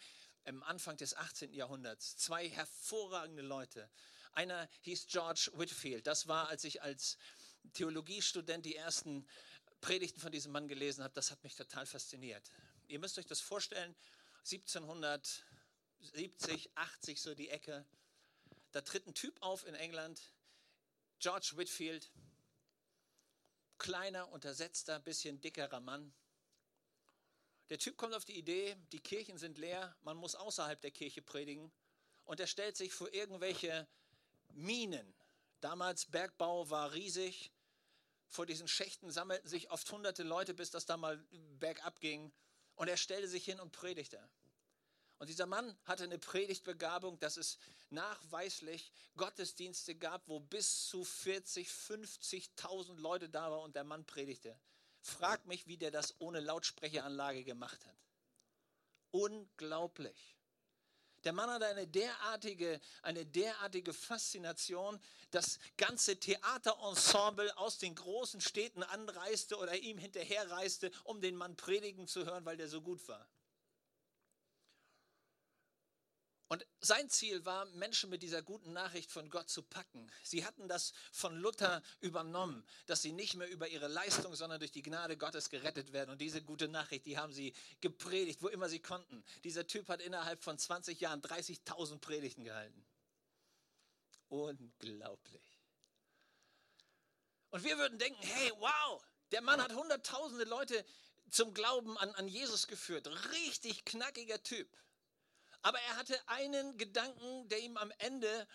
im 0.46 0.64
Anfang 0.64 0.98
des 0.98 1.16
18. 1.16 1.54
Jahrhunderts. 1.54 2.18
Zwei 2.18 2.50
hervorragende 2.50 3.44
Leute. 3.44 3.90
Einer 4.36 4.70
hieß 4.82 5.08
George 5.08 5.50
Whitfield. 5.56 6.06
Das 6.08 6.28
war, 6.28 6.50
als 6.50 6.66
ich 6.66 6.82
als 6.82 7.18
Theologiestudent 7.74 8.66
die 8.66 8.76
ersten 8.76 9.26
Predigten 9.80 10.20
von 10.20 10.32
diesem 10.32 10.52
Mann 10.52 10.68
gelesen 10.68 11.04
habe. 11.04 11.14
Das 11.14 11.30
hat 11.32 11.44
mich 11.44 11.56
total 11.56 11.86
fasziniert. 11.86 12.52
Ihr 12.88 13.00
müsst 13.00 13.18
euch 13.18 13.26
das 13.26 13.40
vorstellen, 13.40 13.96
1770, 14.40 16.70
80 16.76 17.22
so 17.22 17.34
die 17.34 17.50
Ecke. 17.50 17.86
Da 18.74 18.82
tritt 18.82 19.08
ein 19.08 19.14
Typ 19.14 19.42
auf 19.42 19.66
in 19.66 19.74
England, 19.74 20.22
George 21.20 21.54
Whitfield, 21.56 22.12
kleiner, 23.78 24.30
untersetzter, 24.34 25.00
bisschen 25.00 25.40
dickerer 25.40 25.80
Mann. 25.80 26.14
Der 27.70 27.80
Typ 27.80 27.96
kommt 27.96 28.14
auf 28.14 28.26
die 28.26 28.38
Idee, 28.38 28.76
die 28.92 29.00
Kirchen 29.00 29.38
sind 29.38 29.58
leer, 29.58 29.96
man 30.04 30.18
muss 30.18 30.36
außerhalb 30.36 30.82
der 30.82 30.92
Kirche 30.92 31.22
predigen. 31.22 31.72
Und 32.26 32.42
er 32.42 32.48
stellt 32.48 32.76
sich 32.76 32.92
vor 32.94 33.14
irgendwelche 33.14 33.88
Minen. 34.56 35.14
Damals 35.62 36.06
Bergbau 36.06 36.70
war 36.70 36.94
riesig. 36.94 37.52
Vor 38.28 38.46
diesen 38.46 38.68
Schächten 38.68 39.12
sammelten 39.12 39.48
sich 39.48 39.70
oft 39.72 39.90
hunderte 39.92 40.24
Leute, 40.24 40.54
bis 40.54 40.72
das 40.72 40.86
da 40.86 40.98
mal 40.98 41.18
bergab 41.60 42.00
ging. 42.00 42.32
Und 42.76 42.88
er 42.88 42.98
stellte 42.98 43.28
sich 43.28 43.46
hin 43.46 43.60
und 43.60 43.72
predigte. 43.72 44.30
Und 45.18 45.30
dieser 45.30 45.46
Mann 45.46 45.78
hatte 45.86 46.04
eine 46.04 46.20
Predigtbegabung, 46.20 47.20
dass 47.20 47.38
es 47.38 47.58
nachweislich 47.90 48.92
Gottesdienste 49.16 49.96
gab, 49.96 50.28
wo 50.28 50.40
bis 50.40 50.88
zu 50.88 51.06
40, 51.06 51.70
50.000 51.70 53.00
Leute 53.00 53.30
da 53.30 53.50
waren 53.50 53.64
und 53.64 53.76
der 53.76 53.86
Mann 53.86 54.06
predigte. 54.06 54.60
Frag 55.02 55.46
mich, 55.46 55.68
wie 55.68 55.78
der 55.78 55.92
das 55.92 56.20
ohne 56.20 56.42
Lautsprecheranlage 56.42 57.44
gemacht 57.44 57.86
hat. 57.86 57.98
Unglaublich. 59.12 60.35
Der 61.26 61.34
Mann 61.34 61.50
hatte 61.50 61.66
eine 61.66 61.88
derartige, 61.88 62.80
eine 63.02 63.26
derartige 63.26 63.94
Faszination, 63.94 65.00
dass 65.32 65.58
ganze 65.76 66.20
Theaterensemble 66.20 67.58
aus 67.58 67.80
den 67.80 67.96
großen 67.96 68.42
Städten 68.42 68.84
anreiste 68.84 69.58
oder 69.58 69.76
ihm 69.76 69.98
hinterherreiste, 69.98 70.92
um 71.04 71.22
den 71.22 71.36
Mann 71.36 71.56
predigen 71.56 72.08
zu 72.08 72.26
hören, 72.26 72.46
weil 72.46 72.58
der 72.58 72.70
so 72.70 72.82
gut 72.82 73.08
war. 73.08 73.28
Und 76.48 76.66
sein 76.80 77.10
Ziel 77.10 77.44
war, 77.44 77.66
Menschen 77.66 78.12
mit 78.12 78.22
dieser 78.22 78.44
guten 78.44 78.72
Nachricht 78.72 79.12
von 79.12 79.30
Gott 79.32 79.50
zu 79.50 79.64
packen. 79.64 80.12
Sie 80.24 80.46
hatten 80.46 80.68
das 80.68 80.94
von 81.12 81.36
Luther 81.36 81.82
übernommen, 82.02 82.64
dass 82.86 83.02
sie 83.02 83.14
nicht 83.14 83.34
mehr 83.36 83.50
über 83.50 83.68
ihre 83.68 83.88
Leistung, 83.88 84.36
sondern 84.36 84.60
durch 84.60 84.72
die 84.72 84.84
Gnade 84.84 85.18
Gottes 85.18 85.50
gerettet 85.50 85.92
werden. 85.92 86.12
Und 86.12 86.22
diese 86.22 86.44
gute 86.44 86.68
Nachricht, 86.68 87.08
die 87.08 87.18
haben 87.18 87.34
sie 87.34 87.56
gepredigt, 87.82 88.44
wo 88.44 88.48
immer 88.48 88.70
sie 88.70 88.80
konnten. 88.80 89.24
Dieser 89.44 89.66
Typ 89.66 89.90
hat 89.90 90.02
innerhalb 90.02 90.44
von 90.44 90.58
20 90.58 91.00
Jahren 91.00 91.22
30.000 91.22 92.00
Predigten 92.00 92.44
gehalten. 92.44 92.86
Unglaublich. 94.30 95.44
Und 97.50 97.64
wir 97.64 97.78
würden 97.78 97.98
denken, 97.98 98.22
hey, 98.22 98.52
wow, 98.58 99.04
der 99.32 99.42
Mann 99.42 99.62
hat 99.62 99.74
hunderttausende 99.74 100.46
Leute 100.46 100.86
zum 101.32 101.56
Glauben 101.56 101.98
an, 101.98 102.14
an 102.16 102.28
Jesus 102.28 102.68
geführt. 102.68 103.08
Richtig 103.32 103.84
knackiger 103.86 104.44
Typ. 104.44 104.70
Aber 105.66 105.80
er 105.80 105.96
hatte 105.96 106.30
einen 106.30 106.78
Gedanken, 106.78 107.50
der 107.50 107.60
ihm 107.60 107.76
am 107.78 107.90
Ende 107.98 108.48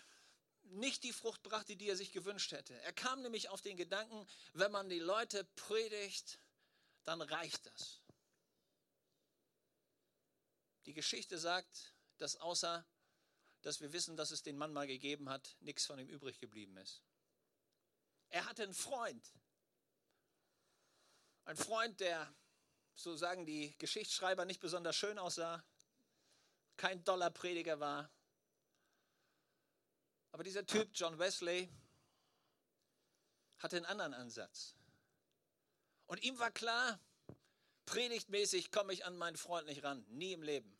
nicht 0.63 1.03
die 1.03 1.13
Frucht 1.13 1.43
brachte, 1.43 1.75
die 1.75 1.89
er 1.89 1.97
sich 1.97 2.13
gewünscht 2.13 2.53
hätte. 2.53 2.81
Er 2.83 2.93
kam 2.93 3.21
nämlich 3.23 3.49
auf 3.49 3.61
den 3.63 3.77
Gedanken, 3.77 4.29
wenn 4.53 4.71
man 4.71 4.89
die 4.89 5.01
Leute 5.01 5.43
predigt, 5.57 6.39
dann 7.03 7.21
reicht 7.21 7.67
das. 7.67 8.01
Die 10.87 10.95
Geschichte 10.95 11.37
sagt, 11.37 11.97
dass 12.19 12.37
außer, 12.37 12.87
dass 13.63 13.81
wir 13.81 13.93
wissen, 13.93 14.17
dass 14.17 14.31
es 14.31 14.45
den 14.45 14.57
Mann 14.57 14.73
mal 14.73 14.87
gegeben 14.87 15.29
hat, 15.29 15.57
nichts 15.59 15.87
von 15.87 15.99
ihm 15.99 16.09
übrig 16.09 16.39
geblieben 16.39 16.77
ist. 16.77 17.03
Er 18.29 18.49
hatte 18.49 18.63
einen 18.63 18.73
Freund. 18.73 19.33
Ein 21.45 21.57
Freund, 21.57 21.99
der, 21.99 22.33
so 22.95 23.17
sagen 23.17 23.47
die 23.47 23.77
Geschichtsschreiber, 23.79 24.45
nicht 24.45 24.61
besonders 24.61 24.95
schön 24.95 25.19
aussah, 25.19 25.65
kein 26.81 27.05
Dollarprediger 27.05 27.79
war. 27.79 28.11
Aber 30.33 30.43
dieser 30.43 30.65
Typ, 30.65 30.89
John 30.95 31.19
Wesley, 31.19 31.69
hatte 33.59 33.77
einen 33.77 33.85
anderen 33.85 34.15
Ansatz. 34.15 34.75
Und 36.07 36.23
ihm 36.23 36.39
war 36.39 36.51
klar, 36.51 36.99
predigtmäßig 37.85 38.73
komme 38.73 38.95
ich 38.95 39.05
an 39.05 39.19
meinen 39.19 39.37
Freund 39.37 39.67
nicht 39.67 39.85
ran, 39.85 40.07
nie 40.09 40.33
im 40.33 40.43
Leben. 40.43 40.75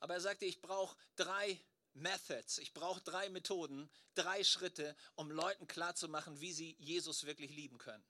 Aber 0.00 0.14
er 0.14 0.20
sagte, 0.20 0.44
ich 0.44 0.60
brauche 0.60 0.96
drei 1.14 1.64
Methods, 1.94 2.58
ich 2.58 2.74
brauche 2.74 3.00
drei 3.00 3.28
Methoden, 3.28 3.88
drei 4.14 4.42
Schritte, 4.42 4.96
um 5.14 5.30
Leuten 5.30 5.68
klarzumachen, 5.68 6.40
wie 6.40 6.52
sie 6.52 6.74
Jesus 6.80 7.26
wirklich 7.26 7.52
lieben 7.52 7.78
können. 7.78 8.04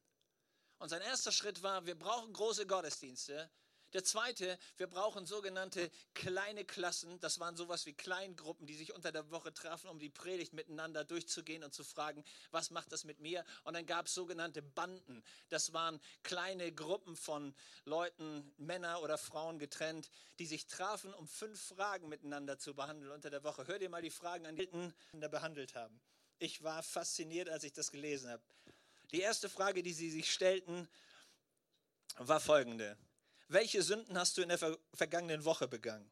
Und 0.78 0.88
sein 0.88 1.02
erster 1.02 1.30
Schritt 1.30 1.62
war, 1.62 1.84
wir 1.84 1.98
brauchen 1.98 2.32
große 2.32 2.66
Gottesdienste, 2.66 3.50
der 3.96 4.04
zweite, 4.04 4.58
wir 4.76 4.88
brauchen 4.88 5.24
sogenannte 5.24 5.90
kleine 6.12 6.66
Klassen. 6.66 7.18
Das 7.20 7.40
waren 7.40 7.56
sowas 7.56 7.86
wie 7.86 7.94
Kleingruppen, 7.94 8.66
die 8.66 8.74
sich 8.74 8.92
unter 8.92 9.10
der 9.10 9.30
Woche 9.30 9.54
trafen, 9.54 9.88
um 9.88 9.98
die 9.98 10.10
Predigt 10.10 10.52
miteinander 10.52 11.02
durchzugehen 11.02 11.64
und 11.64 11.72
zu 11.72 11.82
fragen, 11.82 12.22
was 12.50 12.70
macht 12.70 12.92
das 12.92 13.04
mit 13.04 13.20
mir? 13.20 13.42
Und 13.64 13.72
dann 13.72 13.86
gab 13.86 14.04
es 14.04 14.12
sogenannte 14.12 14.60
Banden. 14.60 15.24
Das 15.48 15.72
waren 15.72 15.98
kleine 16.22 16.72
Gruppen 16.72 17.16
von 17.16 17.54
Leuten, 17.86 18.52
Männer 18.58 19.00
oder 19.00 19.16
Frauen 19.16 19.58
getrennt, 19.58 20.10
die 20.38 20.46
sich 20.46 20.66
trafen, 20.66 21.14
um 21.14 21.26
fünf 21.26 21.58
Fragen 21.58 22.10
miteinander 22.10 22.58
zu 22.58 22.74
behandeln 22.74 23.12
unter 23.12 23.30
der 23.30 23.44
Woche. 23.44 23.66
Hör 23.66 23.78
dir 23.78 23.88
mal 23.88 24.02
die 24.02 24.10
Fragen 24.10 24.44
an, 24.44 24.56
die 24.56 24.68
wir 25.14 25.28
behandelt 25.30 25.74
haben. 25.74 25.98
Ich 26.38 26.62
war 26.62 26.82
fasziniert, 26.82 27.48
als 27.48 27.64
ich 27.64 27.72
das 27.72 27.90
gelesen 27.90 28.28
habe. 28.28 28.42
Die 29.10 29.20
erste 29.20 29.48
Frage, 29.48 29.82
die 29.82 29.94
sie 29.94 30.10
sich 30.10 30.30
stellten, 30.30 30.86
war 32.18 32.40
folgende. 32.40 32.98
Welche 33.48 33.82
Sünden 33.82 34.18
hast 34.18 34.36
du 34.36 34.42
in 34.42 34.48
der 34.48 34.58
vergangenen 34.92 35.44
Woche 35.44 35.68
begangen? 35.68 36.10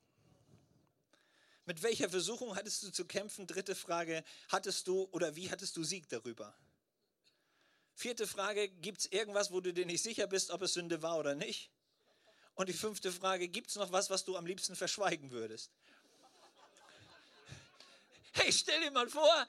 Mit 1.66 1.82
welcher 1.82 2.08
Versuchung 2.08 2.54
hattest 2.54 2.82
du 2.82 2.90
zu 2.90 3.06
kämpfen? 3.06 3.46
Dritte 3.46 3.74
Frage, 3.74 4.22
hattest 4.48 4.86
du 4.86 5.08
oder 5.10 5.34
wie 5.34 5.50
hattest 5.50 5.76
du 5.76 5.82
Sieg 5.82 6.08
darüber? 6.08 6.54
Vierte 7.94 8.26
Frage, 8.26 8.68
gibt 8.68 9.00
es 9.00 9.06
irgendwas, 9.06 9.50
wo 9.50 9.60
du 9.60 9.72
dir 9.72 9.86
nicht 9.86 10.02
sicher 10.02 10.26
bist, 10.26 10.50
ob 10.50 10.62
es 10.62 10.74
Sünde 10.74 11.02
war 11.02 11.18
oder 11.18 11.34
nicht? 11.34 11.70
Und 12.54 12.68
die 12.68 12.74
fünfte 12.74 13.10
Frage, 13.10 13.48
gibt 13.48 13.70
es 13.70 13.76
noch 13.76 13.90
was, 13.90 14.10
was 14.10 14.24
du 14.24 14.36
am 14.36 14.46
liebsten 14.46 14.76
verschweigen 14.76 15.30
würdest? 15.30 15.72
Hey, 18.32 18.52
stell 18.52 18.80
dir 18.80 18.90
mal 18.90 19.08
vor, 19.08 19.46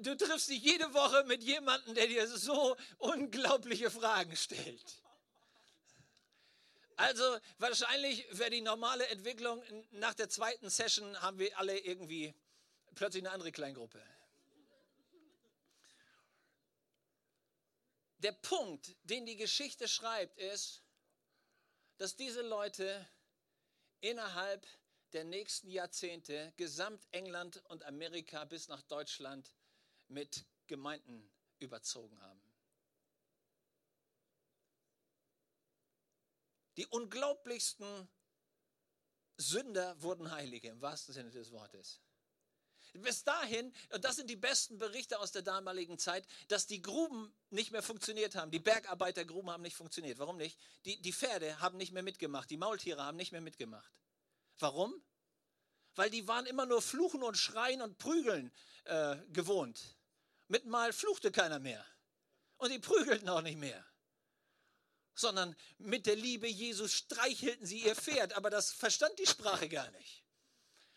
du 0.00 0.16
triffst 0.16 0.48
dich 0.48 0.62
jede 0.62 0.92
Woche 0.94 1.24
mit 1.24 1.42
jemandem, 1.42 1.94
der 1.94 2.06
dir 2.06 2.26
so 2.26 2.76
unglaubliche 2.98 3.90
Fragen 3.90 4.36
stellt. 4.36 5.02
Also 6.96 7.38
wahrscheinlich 7.58 8.26
wäre 8.38 8.50
die 8.50 8.62
normale 8.62 9.06
Entwicklung, 9.08 9.62
nach 9.92 10.14
der 10.14 10.30
zweiten 10.30 10.70
Session 10.70 11.20
haben 11.20 11.38
wir 11.38 11.56
alle 11.58 11.78
irgendwie 11.78 12.34
plötzlich 12.94 13.22
eine 13.22 13.32
andere 13.32 13.52
Kleingruppe. 13.52 14.02
Der 18.18 18.32
Punkt, 18.32 18.96
den 19.04 19.26
die 19.26 19.36
Geschichte 19.36 19.88
schreibt, 19.88 20.38
ist, 20.38 20.82
dass 21.98 22.16
diese 22.16 22.40
Leute 22.40 23.06
innerhalb 24.00 24.66
der 25.12 25.24
nächsten 25.24 25.70
Jahrzehnte 25.70 26.52
Gesamtengland 26.56 27.58
und 27.66 27.84
Amerika 27.84 28.44
bis 28.46 28.68
nach 28.68 28.82
Deutschland 28.82 29.52
mit 30.08 30.46
Gemeinden 30.66 31.30
überzogen 31.58 32.20
haben. 32.22 32.45
Die 36.76 36.86
unglaublichsten 36.86 38.08
Sünder 39.38 40.00
wurden 40.02 40.30
Heilige, 40.30 40.68
im 40.68 40.80
wahrsten 40.80 41.14
Sinne 41.14 41.30
des 41.30 41.50
Wortes. 41.50 42.00
Bis 42.94 43.24
dahin, 43.24 43.74
und 43.92 44.04
das 44.04 44.16
sind 44.16 44.30
die 44.30 44.36
besten 44.36 44.78
Berichte 44.78 45.18
aus 45.18 45.32
der 45.32 45.42
damaligen 45.42 45.98
Zeit, 45.98 46.26
dass 46.48 46.66
die 46.66 46.80
Gruben 46.80 47.34
nicht 47.50 47.70
mehr 47.70 47.82
funktioniert 47.82 48.34
haben. 48.36 48.50
Die 48.50 48.58
Bergarbeitergruben 48.58 49.50
haben 49.50 49.62
nicht 49.62 49.76
funktioniert. 49.76 50.18
Warum 50.18 50.38
nicht? 50.38 50.58
Die, 50.86 51.00
die 51.02 51.12
Pferde 51.12 51.60
haben 51.60 51.76
nicht 51.76 51.92
mehr 51.92 52.02
mitgemacht. 52.02 52.48
Die 52.48 52.56
Maultiere 52.56 53.04
haben 53.04 53.16
nicht 53.16 53.32
mehr 53.32 53.42
mitgemacht. 53.42 53.92
Warum? 54.58 54.94
Weil 55.94 56.08
die 56.08 56.26
waren 56.26 56.46
immer 56.46 56.64
nur 56.64 56.80
fluchen 56.80 57.22
und 57.22 57.36
schreien 57.36 57.82
und 57.82 57.98
prügeln 57.98 58.50
äh, 58.84 59.16
gewohnt. 59.28 59.98
Mit 60.48 60.64
mal 60.64 60.92
fluchte 60.92 61.30
keiner 61.30 61.58
mehr. 61.58 61.84
Und 62.56 62.70
die 62.70 62.78
prügelten 62.78 63.28
auch 63.28 63.42
nicht 63.42 63.58
mehr 63.58 63.84
sondern 65.16 65.56
mit 65.78 66.06
der 66.06 66.14
Liebe 66.14 66.46
Jesus 66.46 66.92
streichelten 66.92 67.66
sie 67.66 67.80
ihr 67.80 67.96
Pferd, 67.96 68.34
aber 68.34 68.50
das 68.50 68.70
verstand 68.70 69.18
die 69.18 69.26
Sprache 69.26 69.68
gar 69.68 69.90
nicht. 69.90 70.22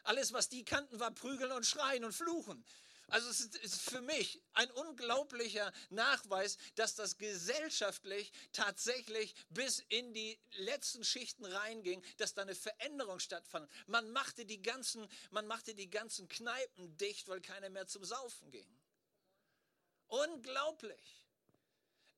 Alles, 0.03 0.33
was 0.33 0.49
die 0.49 0.63
kannten, 0.63 0.99
war 0.99 1.11
prügeln 1.11 1.51
und 1.51 1.65
schreien 1.65 2.03
und 2.03 2.13
fluchen. 2.13 2.63
Also 3.09 3.29
es 3.29 3.39
ist 3.39 3.81
für 3.81 4.01
mich 4.01 4.39
ein 4.53 4.69
unglaublicher 4.71 5.73
Nachweis, 5.89 6.57
dass 6.75 6.95
das 6.95 7.17
gesellschaftlich 7.17 8.31
tatsächlich 8.51 9.33
bis 9.49 9.79
in 9.89 10.13
die 10.13 10.39
letzten 10.57 11.03
Schichten 11.03 11.45
reinging, 11.45 12.03
dass 12.17 12.35
da 12.35 12.43
eine 12.43 12.55
Veränderung 12.55 13.19
stattfand. 13.19 13.69
Man 13.87 14.11
machte 14.11 14.45
die 14.45 14.61
ganzen, 14.61 15.07
man 15.31 15.47
machte 15.47 15.73
die 15.73 15.89
ganzen 15.89 16.27
Kneipen 16.27 16.97
dicht, 16.97 17.27
weil 17.27 17.41
keiner 17.41 17.69
mehr 17.69 17.87
zum 17.87 18.03
Saufen 18.03 18.51
ging. 18.51 18.79
Unglaublich. 20.07 21.28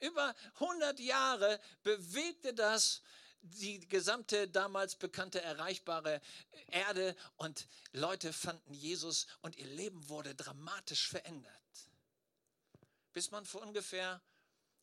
Über 0.02 0.36
100 0.56 1.00
Jahre 1.00 1.60
bewegte 1.84 2.54
das 2.54 3.02
die 3.44 3.88
gesamte 3.88 4.48
damals 4.48 4.96
bekannte 4.96 5.42
erreichbare 5.42 6.22
Erde 6.68 7.16
und 7.38 7.68
Leute 7.92 8.34
fanden 8.34 8.74
Jesus 8.74 9.26
und 9.42 9.56
ihr 9.56 9.66
Leben 9.66 10.10
wurde 10.10 10.36
dramatisch 10.36 11.08
verändert. 11.08 11.52
Bis 13.14 13.32
man 13.32 13.46
vor 13.46 13.62
ungefähr 13.62 14.22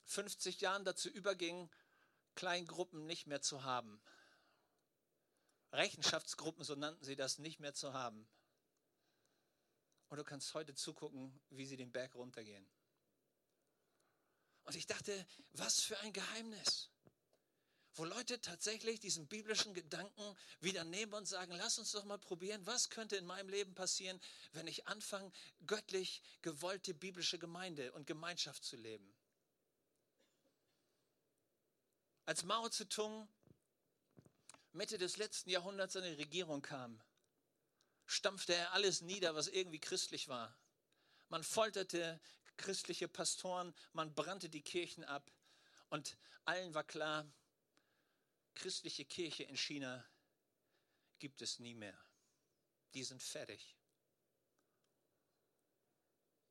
50 0.07 0.61
Jahren 0.61 0.85
dazu 0.85 1.09
überging, 1.09 1.71
Kleingruppen 2.35 3.07
nicht 3.07 3.27
mehr 3.27 3.43
zu 3.43 3.63
haben. 3.63 4.01
Rechenschaftsgruppen, 5.73 6.65
so 6.65 6.75
nannten 6.75 7.05
sie 7.05 7.17
das, 7.17 7.39
nicht 7.39 7.61
mehr 7.61 7.75
zu 7.75 7.93
haben. 7.93 8.27
Und 10.09 10.19
du 10.19 10.25
kannst 10.25 10.55
heute 10.55 10.75
zugucken, 10.75 11.39
wie 11.51 11.67
sie 11.67 11.77
den 11.77 11.93
Berg 11.93 12.15
runtergehen. 12.15 12.67
Und 14.69 14.77
ich 14.77 14.87
dachte, 14.87 15.27
was 15.53 15.81
für 15.81 15.99
ein 16.01 16.13
Geheimnis. 16.13 16.91
wo 17.95 18.05
Leute 18.05 18.39
tatsächlich 18.39 19.01
diesen 19.01 19.27
biblischen 19.27 19.73
Gedanken 19.73 20.37
wieder 20.61 20.85
nehmen 20.85 21.15
und 21.15 21.27
sagen, 21.27 21.53
lass 21.57 21.79
uns 21.79 21.91
doch 21.93 22.05
mal 22.05 22.19
probieren, 22.19 22.65
was 22.67 22.91
könnte 22.91 23.17
in 23.17 23.25
meinem 23.25 23.49
Leben 23.49 23.75
passieren, 23.75 24.21
wenn 24.53 24.67
ich 24.67 24.87
anfange, 24.87 25.33
göttlich 25.67 26.23
gewollte 26.43 26.93
biblische 26.93 27.39
Gemeinde 27.39 27.91
und 27.93 28.07
Gemeinschaft 28.07 28.63
zu 28.63 28.77
leben. 28.77 29.17
Als 32.27 32.45
Mao 32.45 32.69
Zedong 32.69 33.27
Mitte 34.73 34.99
des 34.99 35.17
letzten 35.17 35.49
Jahrhunderts 35.49 35.97
an 35.97 36.05
die 36.05 36.11
Regierung 36.11 36.61
kam, 36.61 37.01
stampfte 38.05 38.55
er 38.55 38.75
alles 38.75 39.01
nieder, 39.01 39.35
was 39.35 39.49
irgendwie 39.49 39.81
christlich 39.81 40.29
war. 40.29 40.55
Man 41.31 41.43
folterte 41.43 42.21
christliche 42.59 43.09
Pastoren, 43.09 43.75
man 43.93 44.15
brannte 44.15 44.51
die 44.51 44.63
Kirchen 44.63 45.05
ab 45.05 45.33
und 45.89 46.19
allen 46.45 46.75
war 46.75 46.85
klar, 46.85 47.27
christliche 48.55 49.05
Kirche 49.05 49.45
in 49.45 49.57
China 49.57 50.05
gibt 51.19 51.41
es 51.41 51.59
nie 51.59 51.75
mehr. 51.75 51.99
Die 52.95 53.05
sind 53.05 53.23
fertig. 53.23 53.77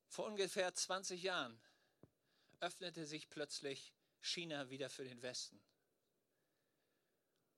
Vor 0.08 0.26
ungefähr 0.26 0.74
20 0.74 1.22
Jahren 1.22 1.60
öffnete 2.60 3.06
sich 3.06 3.28
plötzlich 3.28 3.94
China 4.20 4.70
wieder 4.70 4.90
für 4.90 5.04
den 5.04 5.22
Westen. 5.22 5.62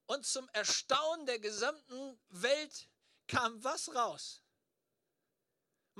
Und 0.06 0.26
zum 0.26 0.48
Erstaunen 0.50 1.24
der 1.26 1.38
gesamten 1.38 2.20
Welt 2.28 2.88
kam 3.28 3.62
was 3.62 3.94
raus? 3.94 4.42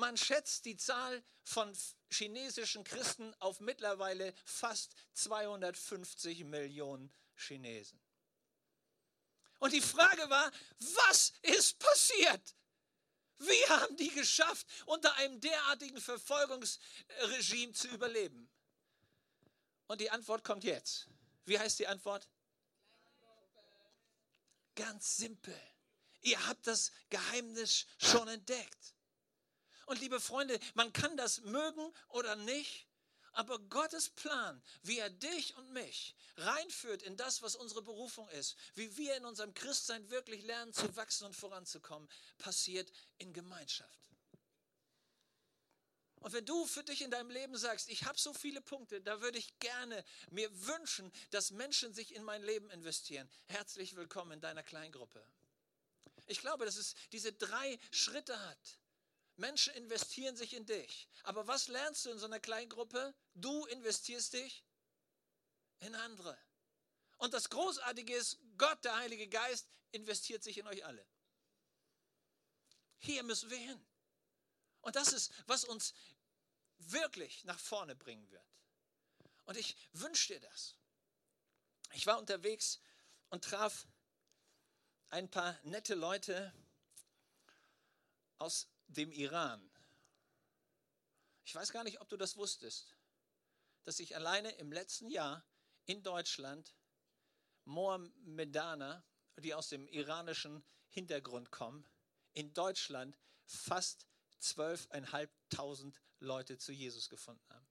Man 0.01 0.17
schätzt 0.17 0.65
die 0.65 0.79
Zahl 0.79 1.23
von 1.45 1.77
chinesischen 2.11 2.85
Christen 2.85 3.35
auf 3.35 3.61
mittlerweile 3.61 4.33
fast 4.47 4.95
250 5.13 6.45
Millionen 6.45 7.13
Chinesen. 7.37 8.01
Und 9.59 9.75
die 9.75 9.83
Frage 9.83 10.31
war, 10.31 10.51
was 10.79 11.35
ist 11.43 11.79
passiert? 11.79 12.57
Wie 13.41 13.69
haben 13.69 13.95
die 13.99 14.09
geschafft, 14.09 14.67
unter 14.87 15.15
einem 15.17 15.39
derartigen 15.39 16.01
Verfolgungsregime 16.01 17.75
zu 17.75 17.89
überleben? 17.89 18.51
Und 19.87 20.01
die 20.01 20.11
Antwort 20.11 20.45
kommt 20.45 20.65
jetzt. 20.65 21.09
Wie 21.45 21.59
heißt 21.59 21.79
die 21.79 21.87
Antwort? 21.87 22.27
Ganz 24.75 25.19
simpel. 25.19 25.61
Ihr 26.23 26.47
habt 26.47 26.67
das 26.67 26.91
Geheimnis 27.11 27.85
schon 27.99 28.29
entdeckt. 28.29 28.95
Und 29.91 29.99
liebe 29.99 30.21
Freunde, 30.21 30.57
man 30.75 30.93
kann 30.93 31.17
das 31.17 31.41
mögen 31.41 31.93
oder 32.11 32.37
nicht, 32.37 32.87
aber 33.33 33.59
Gottes 33.59 34.09
Plan, 34.09 34.63
wie 34.85 35.01
er 35.01 35.11
dich 35.11 35.57
und 35.57 35.73
mich 35.73 36.15
reinführt 36.37 37.03
in 37.03 37.17
das, 37.17 37.43
was 37.43 37.57
unsere 37.57 37.83
Berufung 37.83 38.29
ist, 38.29 38.55
wie 38.77 38.97
wir 38.97 39.17
in 39.17 39.25
unserem 39.25 39.53
Christsein 39.53 40.09
wirklich 40.09 40.45
lernen 40.45 40.73
zu 40.73 40.95
wachsen 40.95 41.25
und 41.25 41.35
voranzukommen, 41.35 42.09
passiert 42.39 42.89
in 43.19 43.33
Gemeinschaft. 43.33 43.99
Und 46.21 46.35
wenn 46.35 46.47
du 46.47 46.67
für 46.67 46.85
dich 46.85 47.03
in 47.03 47.11
deinem 47.11 47.31
Leben 47.31 47.57
sagst, 47.57 47.89
ich 47.89 48.05
habe 48.05 48.17
so 48.17 48.33
viele 48.33 48.61
Punkte, 48.61 49.01
da 49.01 49.21
würde 49.21 49.39
ich 49.39 49.59
gerne 49.59 50.05
mir 50.31 50.49
wünschen, 50.69 51.11
dass 51.31 51.51
Menschen 51.51 51.95
sich 51.95 52.15
in 52.15 52.23
mein 52.23 52.45
Leben 52.45 52.71
investieren. 52.71 53.29
Herzlich 53.49 53.97
willkommen 53.97 54.31
in 54.31 54.41
deiner 54.41 54.63
Kleingruppe. 54.63 55.21
Ich 56.29 56.39
glaube, 56.39 56.65
dass 56.65 56.77
es 56.77 56.95
diese 57.11 57.33
drei 57.33 57.77
Schritte 57.91 58.39
hat. 58.39 58.79
Menschen 59.37 59.75
investieren 59.75 60.37
sich 60.37 60.55
in 60.55 60.67
dich. 60.67 61.09
Aber 61.23 61.47
was 61.47 61.69
lernst 61.69 62.05
du 62.05 62.11
in 62.11 62.19
so 62.19 62.27
einer 62.27 62.41
Kleingruppe? 62.41 63.15
Du 63.35 63.65
investierst 63.67 64.33
dich 64.35 64.65
in 65.81 65.95
andere. 65.95 66.37
Und 67.19 67.35
das 67.35 67.49
Großartige 67.51 68.15
ist, 68.15 68.39
Gott, 68.57 68.85
der 68.85 68.97
Heilige 68.97 69.29
Geist, 69.29 69.69
investiert 69.93 70.43
sich 70.43 70.59
in 70.59 70.67
euch 70.67 70.85
alle. 70.85 71.07
Hier 72.99 73.23
müssen 73.23 73.51
wir 73.51 73.59
hin. 73.59 73.87
Und 74.83 74.97
das 74.97 75.13
ist, 75.13 75.33
was 75.47 75.65
uns 75.65 75.95
wirklich 76.79 77.45
nach 77.45 77.59
vorne 77.59 77.97
bringen 77.97 78.31
wird. 78.31 78.45
Und 79.45 79.57
ich 79.57 79.77
wünsche 79.93 80.35
dir 80.35 80.41
das. 80.41 80.77
Ich 81.93 82.07
war 82.07 82.19
unterwegs 82.19 82.81
und 83.31 83.45
traf 83.45 83.87
ein 85.09 85.31
paar 85.31 85.59
nette 85.65 85.95
Leute 85.95 86.53
aus 88.39 88.69
dem 88.97 89.13
Iran. 89.13 89.71
Ich 91.45 91.55
weiß 91.55 91.73
gar 91.73 91.85
nicht, 91.85 92.01
ob 92.01 92.09
du 92.09 92.17
das 92.17 92.37
wusstest, 92.37 92.97
dass 93.85 93.99
ich 93.99 94.15
alleine 94.15 94.51
im 94.53 94.73
letzten 94.73 95.11
Jahr 95.11 95.45
in 95.87 96.03
Deutschland 96.03 96.75
Mohammedaner, 97.65 99.05
die 99.39 99.55
aus 99.55 99.69
dem 99.69 99.89
iranischen 99.89 100.65
Hintergrund 100.89 101.51
kommen, 101.51 101.87
in 102.33 102.53
Deutschland 102.53 103.19
fast 103.47 104.07
12.500 104.41 105.95
Leute 106.21 106.59
zu 106.59 106.73
Jesus 106.73 107.09
gefunden 107.09 107.49
haben. 107.49 107.67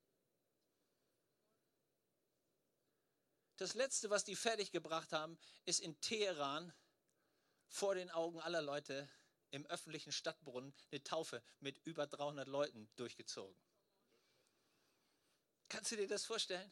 Das 3.57 3.73
letzte, 3.73 4.09
was 4.09 4.23
die 4.23 4.35
fertiggebracht 4.35 5.11
haben, 5.11 5.37
ist 5.65 5.81
in 5.81 5.99
Teheran 5.99 6.73
vor 7.67 7.93
den 7.93 8.09
Augen 8.09 8.39
aller 8.39 8.61
Leute 8.61 9.09
im 9.51 9.65
öffentlichen 9.67 10.11
Stadtbrunnen 10.11 10.73
eine 10.91 11.03
Taufe 11.03 11.43
mit 11.59 11.77
über 11.85 12.07
300 12.07 12.47
Leuten 12.47 12.89
durchgezogen. 12.95 13.55
Kannst 15.69 15.91
du 15.91 15.97
dir 15.97 16.07
das 16.07 16.25
vorstellen? 16.25 16.71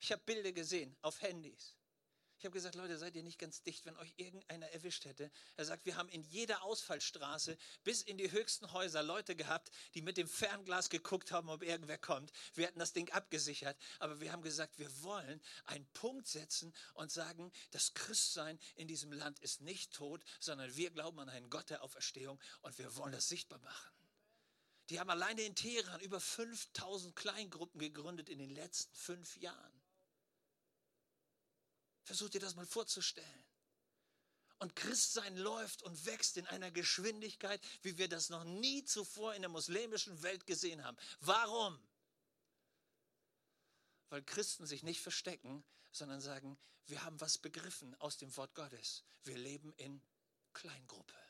Ich 0.00 0.12
habe 0.12 0.22
Bilder 0.24 0.52
gesehen 0.52 0.96
auf 1.02 1.20
Handys. 1.20 1.76
Ich 2.38 2.44
habe 2.44 2.52
gesagt, 2.52 2.76
Leute, 2.76 2.96
seid 2.98 3.16
ihr 3.16 3.24
nicht 3.24 3.40
ganz 3.40 3.64
dicht, 3.64 3.84
wenn 3.84 3.96
euch 3.96 4.14
irgendeiner 4.16 4.70
erwischt 4.70 5.04
hätte. 5.06 5.28
Er 5.56 5.64
sagt, 5.64 5.86
wir 5.86 5.96
haben 5.96 6.08
in 6.08 6.22
jeder 6.22 6.62
Ausfallstraße 6.62 7.58
bis 7.82 8.02
in 8.02 8.16
die 8.16 8.30
höchsten 8.30 8.72
Häuser 8.72 9.02
Leute 9.02 9.34
gehabt, 9.34 9.72
die 9.94 10.02
mit 10.02 10.16
dem 10.16 10.28
Fernglas 10.28 10.88
geguckt 10.88 11.32
haben, 11.32 11.48
ob 11.48 11.64
irgendwer 11.64 11.98
kommt. 11.98 12.30
Wir 12.54 12.68
hatten 12.68 12.78
das 12.78 12.92
Ding 12.92 13.10
abgesichert, 13.10 13.76
aber 13.98 14.20
wir 14.20 14.30
haben 14.30 14.42
gesagt, 14.42 14.78
wir 14.78 15.02
wollen 15.02 15.42
einen 15.64 15.86
Punkt 15.94 16.28
setzen 16.28 16.72
und 16.94 17.10
sagen, 17.10 17.50
das 17.72 17.92
Christsein 17.94 18.60
in 18.76 18.86
diesem 18.86 19.10
Land 19.10 19.40
ist 19.40 19.60
nicht 19.60 19.92
tot, 19.92 20.22
sondern 20.38 20.76
wir 20.76 20.90
glauben 20.90 21.18
an 21.18 21.28
einen 21.28 21.50
Gott 21.50 21.70
der 21.70 21.82
Auferstehung 21.82 22.38
und 22.62 22.78
wir 22.78 22.94
wollen 22.94 23.12
das 23.12 23.28
sichtbar 23.28 23.58
machen. 23.58 23.90
Die 24.90 25.00
haben 25.00 25.10
alleine 25.10 25.42
in 25.42 25.56
Teheran 25.56 26.00
über 26.00 26.20
5000 26.20 27.16
Kleingruppen 27.16 27.80
gegründet 27.80 28.28
in 28.28 28.38
den 28.38 28.50
letzten 28.50 28.94
fünf 28.94 29.36
Jahren. 29.38 29.77
Versuch 32.08 32.30
dir 32.30 32.40
das 32.40 32.54
mal 32.54 32.64
vorzustellen. 32.64 33.44
Und 34.60 34.74
Christsein 34.74 35.36
läuft 35.36 35.82
und 35.82 36.06
wächst 36.06 36.38
in 36.38 36.46
einer 36.46 36.70
Geschwindigkeit, 36.70 37.60
wie 37.82 37.98
wir 37.98 38.08
das 38.08 38.30
noch 38.30 38.44
nie 38.44 38.82
zuvor 38.82 39.34
in 39.34 39.42
der 39.42 39.50
muslimischen 39.50 40.22
Welt 40.22 40.46
gesehen 40.46 40.82
haben. 40.82 40.96
Warum? 41.20 41.78
Weil 44.08 44.22
Christen 44.22 44.64
sich 44.64 44.82
nicht 44.82 45.02
verstecken, 45.02 45.62
sondern 45.92 46.22
sagen, 46.22 46.58
wir 46.86 47.04
haben 47.04 47.20
was 47.20 47.36
begriffen 47.36 47.94
aus 47.96 48.16
dem 48.16 48.34
Wort 48.38 48.54
Gottes. 48.54 49.04
Wir 49.24 49.36
leben 49.36 49.74
in 49.74 50.00
Kleingruppe. 50.54 51.27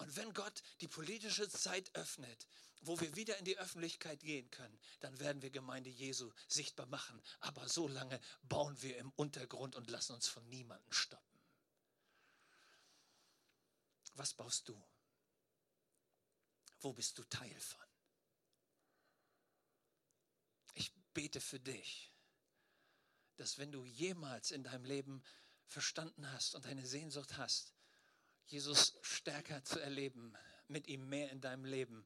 Und 0.00 0.16
wenn 0.16 0.32
Gott 0.32 0.62
die 0.80 0.88
politische 0.88 1.46
Zeit 1.50 1.94
öffnet, 1.94 2.46
wo 2.80 2.98
wir 3.00 3.16
wieder 3.16 3.36
in 3.36 3.44
die 3.44 3.58
Öffentlichkeit 3.58 4.20
gehen 4.20 4.50
können, 4.50 4.80
dann 5.00 5.20
werden 5.20 5.42
wir 5.42 5.50
Gemeinde 5.50 5.90
Jesu 5.90 6.32
sichtbar 6.48 6.86
machen. 6.86 7.22
Aber 7.40 7.68
so 7.68 7.86
lange 7.86 8.18
bauen 8.44 8.80
wir 8.80 8.96
im 8.96 9.12
Untergrund 9.16 9.76
und 9.76 9.90
lassen 9.90 10.14
uns 10.14 10.26
von 10.26 10.48
niemandem 10.48 10.90
stoppen. 10.90 11.38
Was 14.14 14.32
baust 14.32 14.70
du? 14.70 14.82
Wo 16.78 16.94
bist 16.94 17.18
du 17.18 17.24
Teil 17.24 17.60
von? 17.60 17.84
Ich 20.72 20.94
bete 21.12 21.42
für 21.42 21.60
dich, 21.60 22.10
dass 23.36 23.58
wenn 23.58 23.70
du 23.70 23.84
jemals 23.84 24.50
in 24.50 24.64
deinem 24.64 24.86
Leben 24.86 25.22
verstanden 25.66 26.32
hast 26.32 26.54
und 26.54 26.64
eine 26.64 26.86
Sehnsucht 26.86 27.36
hast, 27.36 27.74
Jesus 28.50 28.94
stärker 29.00 29.64
zu 29.64 29.78
erleben, 29.78 30.36
mit 30.66 30.88
ihm 30.88 31.08
mehr 31.08 31.30
in 31.30 31.40
deinem 31.40 31.64
Leben 31.64 32.04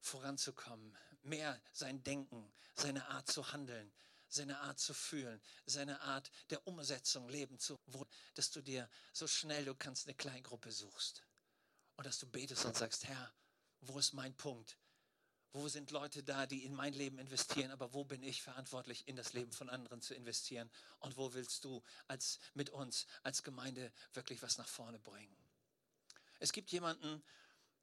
voranzukommen, 0.00 0.96
mehr 1.22 1.60
sein 1.72 2.02
Denken, 2.02 2.52
seine 2.74 3.06
Art 3.08 3.30
zu 3.30 3.52
handeln, 3.52 3.92
seine 4.28 4.60
Art 4.60 4.78
zu 4.78 4.94
fühlen, 4.94 5.42
seine 5.66 6.00
Art 6.00 6.30
der 6.48 6.66
Umsetzung 6.66 7.28
leben 7.28 7.58
zu 7.58 7.78
wollen, 7.86 8.08
dass 8.34 8.50
du 8.50 8.62
dir 8.62 8.88
so 9.12 9.26
schnell 9.26 9.64
du 9.66 9.74
kannst 9.74 10.06
eine 10.06 10.14
Kleingruppe 10.14 10.72
suchst 10.72 11.22
und 11.96 12.06
dass 12.06 12.18
du 12.18 12.26
betest 12.26 12.64
und 12.64 12.76
sagst, 12.76 13.04
Herr, 13.04 13.32
wo 13.82 13.98
ist 13.98 14.14
mein 14.14 14.34
Punkt? 14.34 14.78
Wo 15.52 15.68
sind 15.68 15.90
Leute 15.90 16.22
da, 16.24 16.46
die 16.46 16.64
in 16.64 16.74
mein 16.74 16.94
Leben 16.94 17.18
investieren, 17.18 17.70
aber 17.70 17.92
wo 17.92 18.04
bin 18.04 18.22
ich 18.22 18.42
verantwortlich, 18.42 19.06
in 19.06 19.16
das 19.16 19.34
Leben 19.34 19.52
von 19.52 19.70
anderen 19.70 20.00
zu 20.00 20.14
investieren? 20.14 20.68
Und 20.98 21.16
wo 21.16 21.32
willst 21.34 21.64
du 21.64 21.82
als, 22.08 22.40
mit 22.54 22.70
uns 22.70 23.06
als 23.22 23.44
Gemeinde 23.44 23.92
wirklich 24.14 24.42
was 24.42 24.58
nach 24.58 24.66
vorne 24.66 24.98
bringen? 24.98 25.43
Es 26.44 26.52
gibt 26.52 26.72
jemanden, 26.72 27.24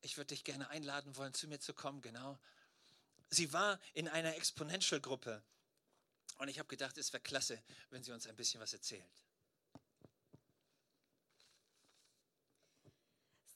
ich 0.02 0.18
würde 0.18 0.28
dich 0.28 0.44
gerne 0.44 0.70
einladen 0.70 1.18
wollen, 1.18 1.34
zu 1.34 1.48
mir 1.48 1.60
zu 1.60 1.74
kommen, 1.74 2.00
genau. 2.00 2.38
Sie 3.32 3.52
war 3.54 3.80
in 3.96 4.08
einer 4.08 4.36
Exponential-Gruppe 4.36 5.42
und 6.38 6.48
ich 6.48 6.60
habe 6.60 6.70
gedacht, 6.70 6.96
es 7.00 7.12
wäre 7.12 7.24
klasse, 7.24 7.60
wenn 7.90 8.04
sie 8.04 8.12
uns 8.12 8.28
ein 8.28 8.36
bisschen 8.36 8.62
was 8.62 8.74
erzählt. 8.74 9.10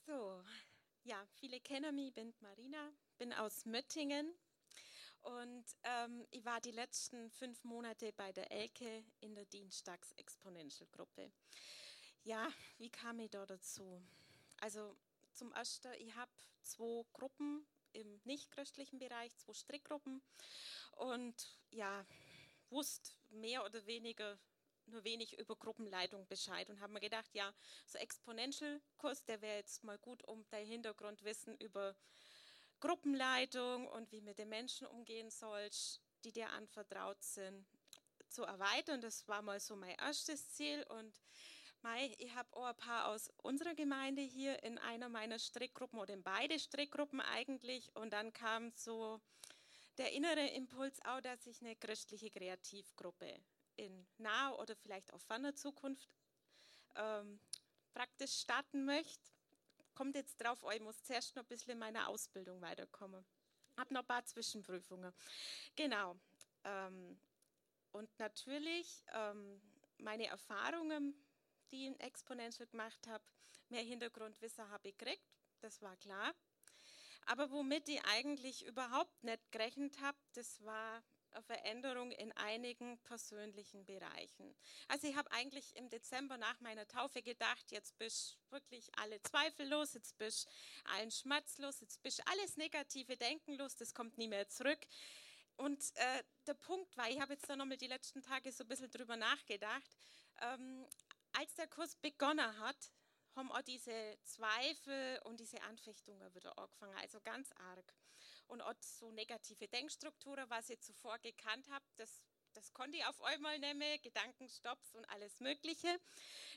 So, 0.07 0.43
ja, 1.03 1.23
viele 1.35 1.59
kennen 1.59 1.93
mich, 1.93 2.11
bin 2.11 2.33
Marina, 2.39 2.91
bin 3.19 3.31
aus 3.31 3.65
Möttingen 3.65 4.33
und 5.21 5.65
ähm, 5.83 6.25
ich 6.31 6.43
war 6.45 6.59
die 6.61 6.71
letzten 6.71 7.29
fünf 7.29 7.63
Monate 7.63 8.11
bei 8.13 8.31
der 8.31 8.51
Elke 8.51 9.05
in 9.19 9.35
der 9.35 9.45
Dienstags-Exponential-Gruppe. 9.45 11.31
Ja, 12.23 12.51
wie 12.79 12.89
kam 12.89 13.19
ich 13.19 13.29
da 13.29 13.45
dazu? 13.45 14.03
Also 14.65 14.97
zum 15.31 15.51
ersten, 15.51 15.93
ich 15.99 16.15
habe 16.15 16.31
zwei 16.63 17.05
Gruppen 17.13 17.67
im 17.93 18.19
nicht-christlichen 18.23 18.97
Bereich, 18.97 19.37
zwei 19.37 19.53
Strickgruppen 19.53 20.23
und 20.93 21.59
ja, 21.69 22.03
wusste 22.71 23.11
mehr 23.29 23.63
oder 23.63 23.85
weniger 23.85 24.39
nur 24.87 25.03
wenig 25.03 25.37
über 25.37 25.55
Gruppenleitung 25.55 26.25
Bescheid 26.25 26.67
und 26.71 26.79
haben 26.79 26.93
mir 26.93 26.99
gedacht, 26.99 27.29
ja, 27.33 27.53
so 27.85 27.99
Exponential-Kurs, 27.99 29.23
der 29.25 29.39
wäre 29.43 29.57
jetzt 29.57 29.83
mal 29.83 29.99
gut, 29.99 30.23
um 30.23 30.43
dein 30.49 30.65
Hintergrundwissen 30.65 31.55
über 31.59 31.95
Gruppenleitung 32.79 33.87
und 33.89 34.11
wie 34.11 34.21
mit 34.21 34.39
den 34.39 34.49
Menschen 34.49 34.87
umgehen 34.87 35.29
sollst, 35.29 36.01
die 36.23 36.31
dir 36.31 36.49
anvertraut 36.49 37.21
sind, 37.21 37.67
zu 38.29 38.41
erweitern. 38.45 38.99
Das 38.99 39.27
war 39.27 39.43
mal 39.43 39.59
so 39.59 39.75
mein 39.75 39.95
erstes 39.99 40.49
Ziel 40.53 40.81
und 40.89 41.21
Mei, 41.85 42.15
ich 42.17 42.33
habe 42.33 42.51
auch 42.57 42.65
ein 42.65 42.75
paar 42.77 43.09
aus 43.09 43.29
unserer 43.43 43.75
Gemeinde 43.75 44.23
hier 44.23 44.63
in 44.63 44.79
einer 44.79 45.07
meiner 45.07 45.37
Strickgruppen 45.37 45.99
oder 45.99 46.15
in 46.15 46.23
beide 46.23 46.57
Strickgruppen 46.57 47.21
eigentlich. 47.21 47.95
Und 47.95 48.11
dann 48.11 48.33
kam 48.33 48.71
so 48.71 49.21
der 49.99 50.11
innere 50.13 50.47
Impuls 50.47 50.99
auch, 51.05 51.21
dass 51.21 51.45
ich 51.45 51.61
eine 51.61 51.75
christliche 51.75 52.31
Kreativgruppe 52.31 53.39
in 53.75 54.07
naher 54.17 54.57
oder 54.57 54.75
vielleicht 54.75 55.13
auch 55.13 55.21
ferner 55.21 55.53
Zukunft 55.53 56.09
ähm, 56.95 57.39
praktisch 57.93 58.33
starten 58.33 58.85
möchte. 58.85 59.31
Kommt 59.93 60.15
jetzt 60.15 60.41
drauf, 60.41 60.63
oh, 60.63 60.71
ich 60.71 60.81
muss 60.81 61.03
zuerst 61.03 61.35
noch 61.35 61.43
ein 61.43 61.49
bisschen 61.49 61.73
in 61.73 61.77
meiner 61.77 62.09
Ausbildung 62.09 62.61
weiterkommen. 62.61 63.23
Habe 63.77 63.93
noch 63.93 64.01
ein 64.01 64.07
paar 64.07 64.25
Zwischenprüfungen. 64.25 65.13
Genau. 65.75 66.19
Ähm, 66.63 67.19
und 67.91 68.09
natürlich 68.17 69.03
ähm, 69.13 69.61
meine 69.99 70.25
Erfahrungen, 70.25 71.13
die 71.71 71.85
in 71.85 71.99
Exponential 71.99 72.67
gemacht 72.67 73.07
habe, 73.07 73.23
mehr 73.69 73.83
Hintergrundwissen 73.83 74.69
habe 74.69 74.89
ich 74.89 74.97
gekriegt, 74.97 75.25
das 75.61 75.81
war 75.81 75.95
klar. 75.97 76.33
Aber 77.27 77.49
womit 77.51 77.89
ich 77.89 78.03
eigentlich 78.05 78.65
überhaupt 78.65 79.23
nicht 79.23 79.51
gerechnet 79.51 79.99
habe, 80.01 80.17
das 80.33 80.63
war 80.63 81.03
Veränderung 81.41 82.11
in 82.11 82.31
einigen 82.33 82.97
persönlichen 82.99 83.85
Bereichen. 83.85 84.55
Also 84.87 85.07
ich 85.07 85.15
habe 85.15 85.31
eigentlich 85.31 85.75
im 85.75 85.89
Dezember 85.89 86.37
nach 86.37 86.59
meiner 86.61 86.87
Taufe 86.87 87.21
gedacht, 87.21 87.71
jetzt 87.71 87.97
bist 87.97 88.37
wirklich 88.49 88.89
alle 88.97 89.21
Zweifel 89.23 89.67
los, 89.67 89.93
jetzt 89.93 90.17
bist 90.17 90.47
allen 90.85 91.11
Schmerz 91.11 91.57
los, 91.57 91.81
jetzt 91.81 92.01
bist 92.03 92.21
alles 92.27 92.57
negative 92.57 93.17
Denken 93.17 93.55
los, 93.55 93.75
das 93.75 93.93
kommt 93.93 94.17
nie 94.17 94.27
mehr 94.27 94.47
zurück. 94.47 94.79
Und 95.57 95.81
äh, 95.95 96.23
der 96.47 96.53
Punkt 96.53 96.95
war, 96.97 97.09
ich 97.09 97.19
habe 97.19 97.33
jetzt 97.33 97.49
da 97.49 97.55
nochmal 97.55 97.77
die 97.77 97.87
letzten 97.87 98.21
Tage 98.21 98.51
so 98.51 98.63
ein 98.63 98.67
bisschen 98.67 98.91
drüber 98.91 99.15
nachgedacht, 99.15 99.97
ähm, 100.41 100.85
als 101.37 101.53
der 101.55 101.67
Kurs 101.67 101.95
begonnen 101.95 102.59
hat, 102.59 102.91
haben 103.35 103.51
auch 103.51 103.61
diese 103.61 104.17
Zweifel 104.23 105.19
und 105.25 105.39
diese 105.39 105.61
Anfechtungen 105.63 106.33
wieder 106.33 106.57
angefangen, 106.57 106.95
also 106.97 107.19
ganz 107.21 107.51
arg 107.53 107.93
und 108.47 108.61
auch 108.61 108.73
so 108.79 109.11
negative 109.11 109.67
Denkstrukturen, 109.67 110.49
was 110.49 110.69
ich 110.69 110.79
zuvor 110.81 111.19
gekannt 111.19 111.67
habe, 111.69 111.85
das, 111.97 112.21
das 112.53 112.73
konnte 112.73 112.97
ich 112.97 113.05
auf 113.05 113.21
einmal 113.23 113.59
nehmen, 113.59 114.01
Gedankenstopps 114.01 114.95
und 114.95 115.05
alles 115.09 115.39
Mögliche. 115.39 115.99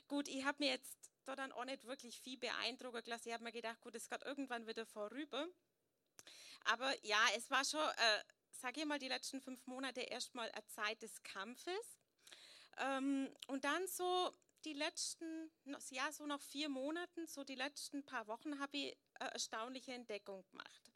Gut, 0.07 0.27
ich 0.27 0.45
habe 0.45 0.63
mir 0.63 0.71
jetzt 0.71 1.11
da 1.25 1.35
dann 1.35 1.51
auch 1.51 1.65
nicht 1.65 1.85
wirklich 1.85 2.19
viel 2.19 2.37
beeindrucken 2.37 3.03
gelassen. 3.03 3.27
Ich 3.27 3.33
habe 3.33 3.43
mir 3.43 3.51
gedacht, 3.51 3.79
gut, 3.81 3.95
es 3.95 4.09
geht 4.09 4.23
irgendwann 4.23 4.67
wieder 4.67 4.85
vorüber. 4.85 5.47
Aber 6.65 6.93
ja, 7.05 7.23
es 7.35 7.49
war 7.49 7.65
schon, 7.65 7.79
äh, 7.79 8.23
sage 8.51 8.81
ich 8.81 8.85
mal, 8.85 8.99
die 8.99 9.07
letzten 9.07 9.41
fünf 9.41 9.65
Monate 9.67 10.01
erstmal 10.01 10.49
eine 10.51 10.65
Zeit 10.67 11.01
des 11.01 11.21
Kampfes. 11.23 11.99
Ähm, 12.77 13.33
und 13.47 13.63
dann 13.63 13.87
so 13.87 14.33
die 14.65 14.73
letzten, 14.73 15.51
ja, 15.89 16.11
so 16.11 16.25
nach 16.25 16.41
vier 16.41 16.69
Monaten, 16.69 17.27
so 17.27 17.43
die 17.43 17.55
letzten 17.55 18.03
paar 18.03 18.27
Wochen 18.27 18.59
habe 18.59 18.77
ich 18.77 18.97
eine 19.15 19.31
erstaunliche 19.31 19.93
Entdeckung 19.93 20.45
gemacht. 20.51 20.91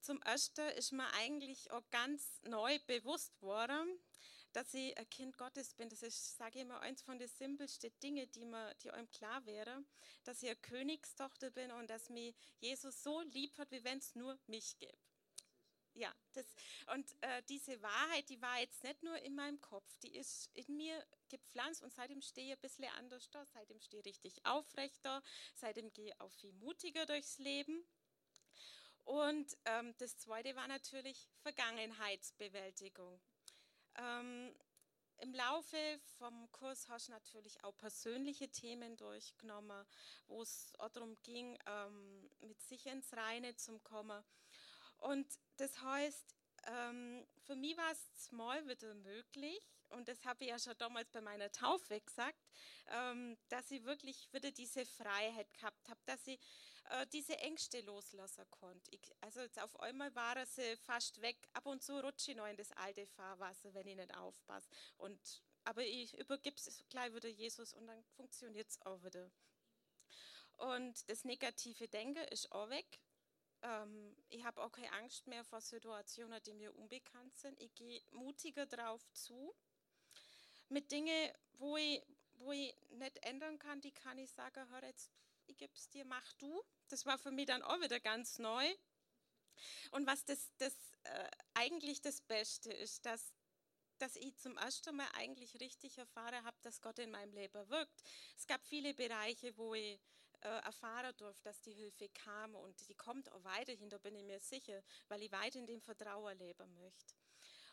Zum 0.00 0.22
Ersten 0.22 0.68
ist 0.70 0.92
mir 0.92 1.12
eigentlich 1.14 1.70
auch 1.70 1.82
ganz 1.90 2.40
neu 2.42 2.78
bewusst 2.86 3.40
worden, 3.42 3.98
dass 4.52 4.72
ich 4.74 4.96
ein 4.96 5.08
Kind 5.10 5.36
Gottes 5.36 5.74
bin. 5.74 5.88
Das 5.88 6.02
ist, 6.02 6.36
sage 6.36 6.60
ich 6.60 6.64
mal, 6.64 6.78
eins 6.78 7.02
von 7.02 7.18
den 7.18 7.28
simpelsten 7.28 7.92
Dingen, 8.00 8.30
die, 8.32 8.44
mir, 8.44 8.74
die 8.82 8.90
einem 8.90 9.10
klar 9.10 9.44
wäre, 9.44 9.84
dass 10.24 10.42
ich 10.42 10.48
eine 10.48 10.56
Königstochter 10.56 11.50
bin 11.50 11.70
und 11.72 11.88
dass 11.90 12.08
mich 12.08 12.34
Jesus 12.60 13.02
so 13.02 13.20
lieb 13.22 13.56
hat, 13.58 13.70
wie 13.70 13.84
wenn 13.84 13.98
es 13.98 14.14
nur 14.14 14.38
mich 14.46 14.78
gibt. 14.78 14.98
Ja, 15.94 16.14
das, 16.32 16.46
und 16.94 17.10
äh, 17.22 17.42
diese 17.48 17.82
Wahrheit, 17.82 18.28
die 18.28 18.40
war 18.40 18.60
jetzt 18.60 18.84
nicht 18.84 19.02
nur 19.02 19.16
in 19.18 19.34
meinem 19.34 19.60
Kopf, 19.60 19.96
die 19.98 20.16
ist 20.16 20.48
in 20.54 20.76
mir 20.76 21.04
gepflanzt 21.28 21.82
und 21.82 21.92
seitdem 21.92 22.20
stehe 22.20 22.48
ich 22.48 22.52
ein 22.52 22.60
bisschen 22.60 22.88
anders 22.96 23.30
da, 23.30 23.44
seitdem 23.46 23.80
stehe 23.80 24.02
ich 24.02 24.06
richtig 24.06 24.44
aufrechter, 24.44 25.22
seitdem 25.54 25.92
gehe 25.92 26.08
ich 26.08 26.20
auch 26.20 26.32
viel 26.32 26.52
mutiger 26.52 27.06
durchs 27.06 27.38
Leben. 27.38 27.84
Und 29.04 29.56
ähm, 29.64 29.94
das 29.98 30.18
zweite 30.18 30.54
war 30.54 30.68
natürlich 30.68 31.28
Vergangenheitsbewältigung. 31.40 33.18
Ähm, 33.96 34.54
Im 35.18 35.32
Laufe 35.34 35.98
vom 36.18 36.50
Kurs 36.52 36.88
hast 36.88 37.08
du 37.08 37.12
natürlich 37.12 37.64
auch 37.64 37.76
persönliche 37.78 38.48
Themen 38.50 38.96
durchgenommen, 38.96 39.86
wo 40.26 40.42
es 40.42 40.72
darum 40.92 41.16
ging, 41.22 41.58
ähm, 41.66 42.30
mit 42.40 42.60
sich 42.60 42.86
ins 42.86 43.12
Reine 43.14 43.56
zu 43.56 43.78
kommen. 43.80 44.22
Und 44.98 45.26
das 45.56 45.80
heißt, 45.80 46.34
ähm, 46.66 47.26
für 47.44 47.56
mich 47.56 47.76
war 47.76 47.90
es 47.90 48.30
mal 48.30 48.66
wieder 48.68 48.94
möglich, 48.94 49.62
und 49.90 50.08
das 50.08 50.24
habe 50.24 50.44
ich 50.44 50.50
ja 50.50 50.58
schon 50.58 50.76
damals 50.78 51.10
bei 51.10 51.20
meiner 51.20 51.50
Taufe 51.50 52.00
gesagt, 52.00 52.38
ähm, 52.88 53.36
dass 53.48 53.70
ich 53.70 53.84
wirklich 53.84 54.32
wieder 54.32 54.50
diese 54.50 54.84
Freiheit 54.84 55.52
gehabt 55.54 55.88
habe, 55.88 56.00
dass 56.06 56.26
ich 56.26 56.38
äh, 56.90 57.06
diese 57.12 57.36
Ängste 57.38 57.80
loslassen 57.82 58.44
konnte. 58.50 58.90
Ich, 58.90 59.00
also 59.20 59.40
jetzt 59.40 59.60
auf 59.60 59.78
einmal 59.80 60.14
war 60.14 60.44
sie 60.46 60.76
fast 60.76 61.20
weg. 61.20 61.36
Ab 61.52 61.66
und 61.66 61.82
zu 61.82 62.00
rutsche 62.00 62.32
ich 62.32 62.36
noch 62.36 62.46
in 62.46 62.56
das 62.56 62.72
alte 62.72 63.06
Fahrwasser, 63.06 63.74
wenn 63.74 63.86
ich 63.86 63.96
nicht 63.96 64.14
aufpasse. 64.16 64.68
Und, 64.96 65.42
aber 65.64 65.84
ich 65.84 66.16
übergebe 66.18 66.56
es 66.56 66.84
gleich 66.88 67.14
wieder 67.14 67.28
Jesus 67.28 67.72
und 67.74 67.86
dann 67.86 68.02
funktioniert 68.16 68.68
es 68.70 68.80
auch 68.82 69.02
wieder. 69.04 69.30
Und 70.56 71.08
das 71.08 71.24
negative 71.24 71.88
Denken 71.88 72.24
ist 72.28 72.50
auch 72.52 72.68
weg. 72.68 73.00
Ähm, 73.62 74.16
ich 74.28 74.44
habe 74.44 74.62
auch 74.62 74.72
keine 74.72 74.92
Angst 74.92 75.26
mehr 75.26 75.44
vor 75.44 75.60
Situationen, 75.60 76.42
die 76.42 76.54
mir 76.54 76.74
unbekannt 76.74 77.36
sind. 77.36 77.60
Ich 77.60 77.74
gehe 77.74 78.02
mutiger 78.12 78.66
drauf 78.66 79.04
zu. 79.12 79.54
Mit 80.68 80.90
Dingen, 80.92 81.32
wo 81.54 81.76
ich, 81.76 82.02
wo 82.36 82.52
ich 82.52 82.74
nicht 82.90 83.18
ändern 83.24 83.58
kann, 83.58 83.80
die 83.80 83.92
kann 83.92 84.18
ich 84.18 84.30
sagen, 84.30 84.68
hör 84.70 84.84
jetzt, 84.84 85.10
ich 85.46 85.56
gebe 85.56 85.72
es 85.74 85.88
dir, 85.88 86.04
mach 86.04 86.32
du. 86.34 86.62
Das 86.88 87.06
war 87.06 87.18
für 87.18 87.30
mich 87.30 87.46
dann 87.46 87.62
auch 87.62 87.80
wieder 87.80 88.00
ganz 88.00 88.38
neu. 88.38 88.66
Und 89.90 90.06
was 90.06 90.24
das, 90.24 90.52
das 90.58 90.74
äh, 91.04 91.28
eigentlich 91.54 92.00
das 92.00 92.20
Beste 92.20 92.72
ist, 92.72 93.06
dass, 93.06 93.32
dass 93.98 94.16
ich 94.16 94.36
zum 94.36 94.56
ersten 94.56 94.94
Mal 94.94 95.08
eigentlich 95.14 95.58
richtig 95.60 95.98
erfahren 95.98 96.44
habe, 96.44 96.56
dass 96.62 96.80
Gott 96.80 96.98
in 96.98 97.10
meinem 97.10 97.32
Leben 97.32 97.68
wirkt. 97.68 98.02
Es 98.36 98.46
gab 98.46 98.64
viele 98.64 98.94
Bereiche, 98.94 99.56
wo 99.56 99.74
ich 99.74 99.98
äh, 100.42 100.48
erfahren 100.48 101.16
durfte, 101.16 101.44
dass 101.44 101.60
die 101.62 101.72
Hilfe 101.72 102.08
kam 102.10 102.54
und 102.54 102.88
die 102.88 102.94
kommt 102.94 103.30
auch 103.32 103.42
weiterhin, 103.42 103.90
da 103.90 103.98
bin 103.98 104.14
ich 104.14 104.22
mir 104.22 104.38
sicher, 104.38 104.82
weil 105.08 105.22
ich 105.22 105.32
weiter 105.32 105.58
in 105.58 105.66
dem 105.66 105.80
Vertrauen 105.80 106.38
leben 106.38 106.72
möchte. 106.74 107.14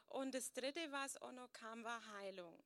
Und 0.08 0.34
das 0.34 0.52
Dritte, 0.54 0.92
was 0.92 1.22
auch 1.22 1.32
noch 1.32 1.52
kam, 1.52 1.84
war 1.84 2.04
Heilung. 2.14 2.64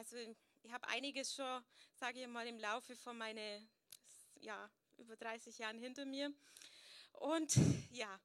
Also 0.00 0.16
ich 0.62 0.72
habe 0.72 0.88
einiges 0.88 1.34
schon, 1.34 1.62
sage 1.92 2.22
ich 2.22 2.26
mal, 2.26 2.46
im 2.46 2.58
Laufe 2.58 2.96
von 2.96 3.18
meinen 3.18 3.68
ja, 4.36 4.70
über 4.96 5.14
30 5.14 5.58
Jahren 5.58 5.76
hinter 5.76 6.06
mir. 6.06 6.32
Und 7.12 7.54
ja, 7.90 8.18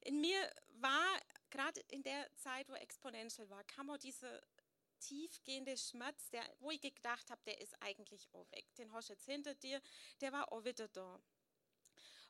in 0.00 0.20
mir 0.20 0.52
war 0.80 1.20
gerade 1.50 1.78
in 1.86 2.02
der 2.02 2.28
Zeit, 2.34 2.68
wo 2.68 2.74
Exponential 2.74 3.48
war, 3.48 3.62
kam 3.62 3.90
auch 3.90 3.96
dieser 3.96 4.40
tiefgehende 4.98 5.76
Schmerz, 5.76 6.30
der, 6.30 6.42
wo 6.58 6.72
ich 6.72 6.80
gedacht 6.80 7.30
habe, 7.30 7.40
der 7.46 7.60
ist 7.60 7.80
eigentlich 7.80 8.28
auch 8.32 8.50
weg. 8.50 8.66
Den 8.74 8.92
hast 8.92 9.08
du 9.08 9.12
jetzt 9.12 9.26
hinter 9.26 9.54
dir, 9.54 9.80
der 10.20 10.32
war 10.32 10.52
auch 10.52 10.64
wieder 10.64 10.88
da. 10.88 11.20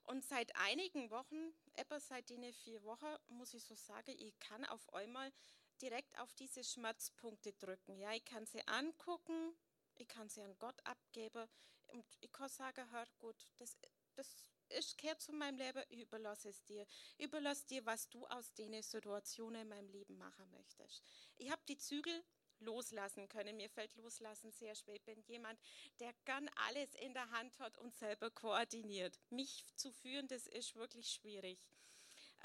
Und 0.05 0.27
seit 0.27 0.55
einigen 0.57 1.09
Wochen, 1.09 1.55
etwa 1.73 1.99
seit 2.01 2.29
den 2.29 2.53
vier 2.53 2.83
Wochen, 2.83 3.17
muss 3.29 3.55
ich 3.55 3.65
so 3.65 3.75
sagen, 3.77 4.15
ich 4.19 4.39
kann 4.41 4.67
auf 4.67 4.93
einmal 4.93 5.33
direkt 5.81 6.19
auf 6.19 6.33
diese 6.35 6.63
Schmerzpunkte 6.65 7.53
drücken. 7.55 7.97
Ja, 7.99 8.13
ich 8.13 8.25
kann 8.25 8.47
sie 8.47 8.67
angucken, 8.67 9.55
ich 9.97 10.09
kann 10.09 10.29
sie 10.29 10.43
an 10.43 10.59
Gott 10.59 10.79
abgeben 10.85 11.49
und 11.89 12.05
ich 12.21 12.33
kann 12.33 12.49
sagen, 12.49 12.91
hör 12.91 13.07
gut, 13.19 13.37
das, 13.59 13.77
das 14.15 14.51
ist, 14.71 14.99
gehört 14.99 15.21
zu 15.21 15.33
meinem 15.33 15.59
Leben, 15.59 15.83
ich 15.89 16.01
überlasse 16.01 16.49
es 16.49 16.63
dir. 16.65 16.87
Ich 17.17 17.27
überlasse 17.27 17.67
dir, 17.67 17.85
was 17.87 18.09
du 18.09 18.27
aus 18.27 18.53
den 18.55 18.81
Situationen 18.83 19.63
in 19.63 19.69
meinem 19.69 19.89
Leben 19.89 20.17
machen 20.17 20.49
möchtest. 20.53 21.03
Ich 21.37 21.51
habe 21.51 21.63
die 21.69 21.77
Zügel 21.77 22.25
loslassen 22.61 23.29
können. 23.29 23.57
Mir 23.57 23.71
fällt 23.71 23.95
Loslassen 23.97 24.53
sehr 24.53 24.75
schwer. 24.75 24.95
Ich 24.95 25.03
bin 25.03 25.23
jemand, 25.23 25.59
der 25.99 26.13
gern 26.25 26.49
alles 26.69 26.95
in 26.95 27.15
der 27.15 27.31
Hand 27.31 27.59
hat 27.59 27.77
und 27.79 27.95
selber 27.95 28.31
koordiniert. 28.31 29.19
Mich 29.31 29.65
zu 29.77 29.91
führen, 29.91 30.29
das 30.29 30.47
ist 30.47 30.77
wirklich 30.77 31.11
schwierig. 31.11 31.59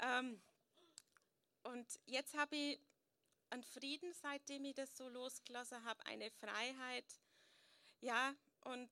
Ähm, 0.00 0.40
und 1.62 2.00
jetzt 2.06 2.34
habe 2.34 2.56
ich 2.56 2.80
einen 3.56 3.64
Frieden, 3.64 4.12
seitdem 4.12 4.66
ich 4.66 4.74
das 4.74 4.94
so 4.94 5.08
losgelassen 5.08 5.82
habe, 5.84 6.04
eine 6.04 6.30
Freiheit. 6.30 7.06
Ja, 8.02 8.34
und 8.64 8.90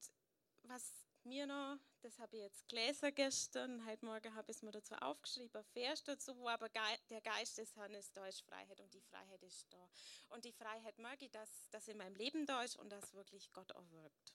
was 0.62 0.90
mir 1.24 1.46
noch, 1.46 1.76
das 2.00 2.18
habe 2.18 2.36
ich 2.36 2.42
jetzt 2.44 2.66
gelesen 2.68 3.14
gestern, 3.14 3.84
heute 3.84 4.06
Morgen 4.06 4.34
habe 4.34 4.50
ich 4.50 4.56
es 4.56 4.62
mir 4.62 4.70
dazu 4.70 4.94
aufgeschrieben, 4.94 5.62
Vers 5.74 6.02
dazu, 6.04 6.34
wo 6.38 6.48
aber 6.48 6.70
der 6.70 7.20
Geist 7.20 7.58
des 7.58 7.76
Herrn 7.76 7.92
ist, 7.92 8.16
da 8.16 8.26
ist 8.26 8.40
Freiheit 8.40 8.80
und 8.80 8.94
die 8.94 9.02
Freiheit 9.02 9.42
ist 9.42 9.66
da. 9.70 9.90
Und 10.30 10.46
die 10.46 10.52
Freiheit 10.52 10.98
mag 10.98 11.20
ich, 11.20 11.30
dass 11.30 11.68
das 11.70 11.86
in 11.88 11.98
meinem 11.98 12.14
Leben 12.14 12.46
da 12.46 12.62
ist 12.62 12.76
und 12.76 12.88
dass 12.88 13.12
wirklich 13.12 13.52
Gott 13.52 13.70
auch 13.76 13.90
wirkt. 13.90 14.32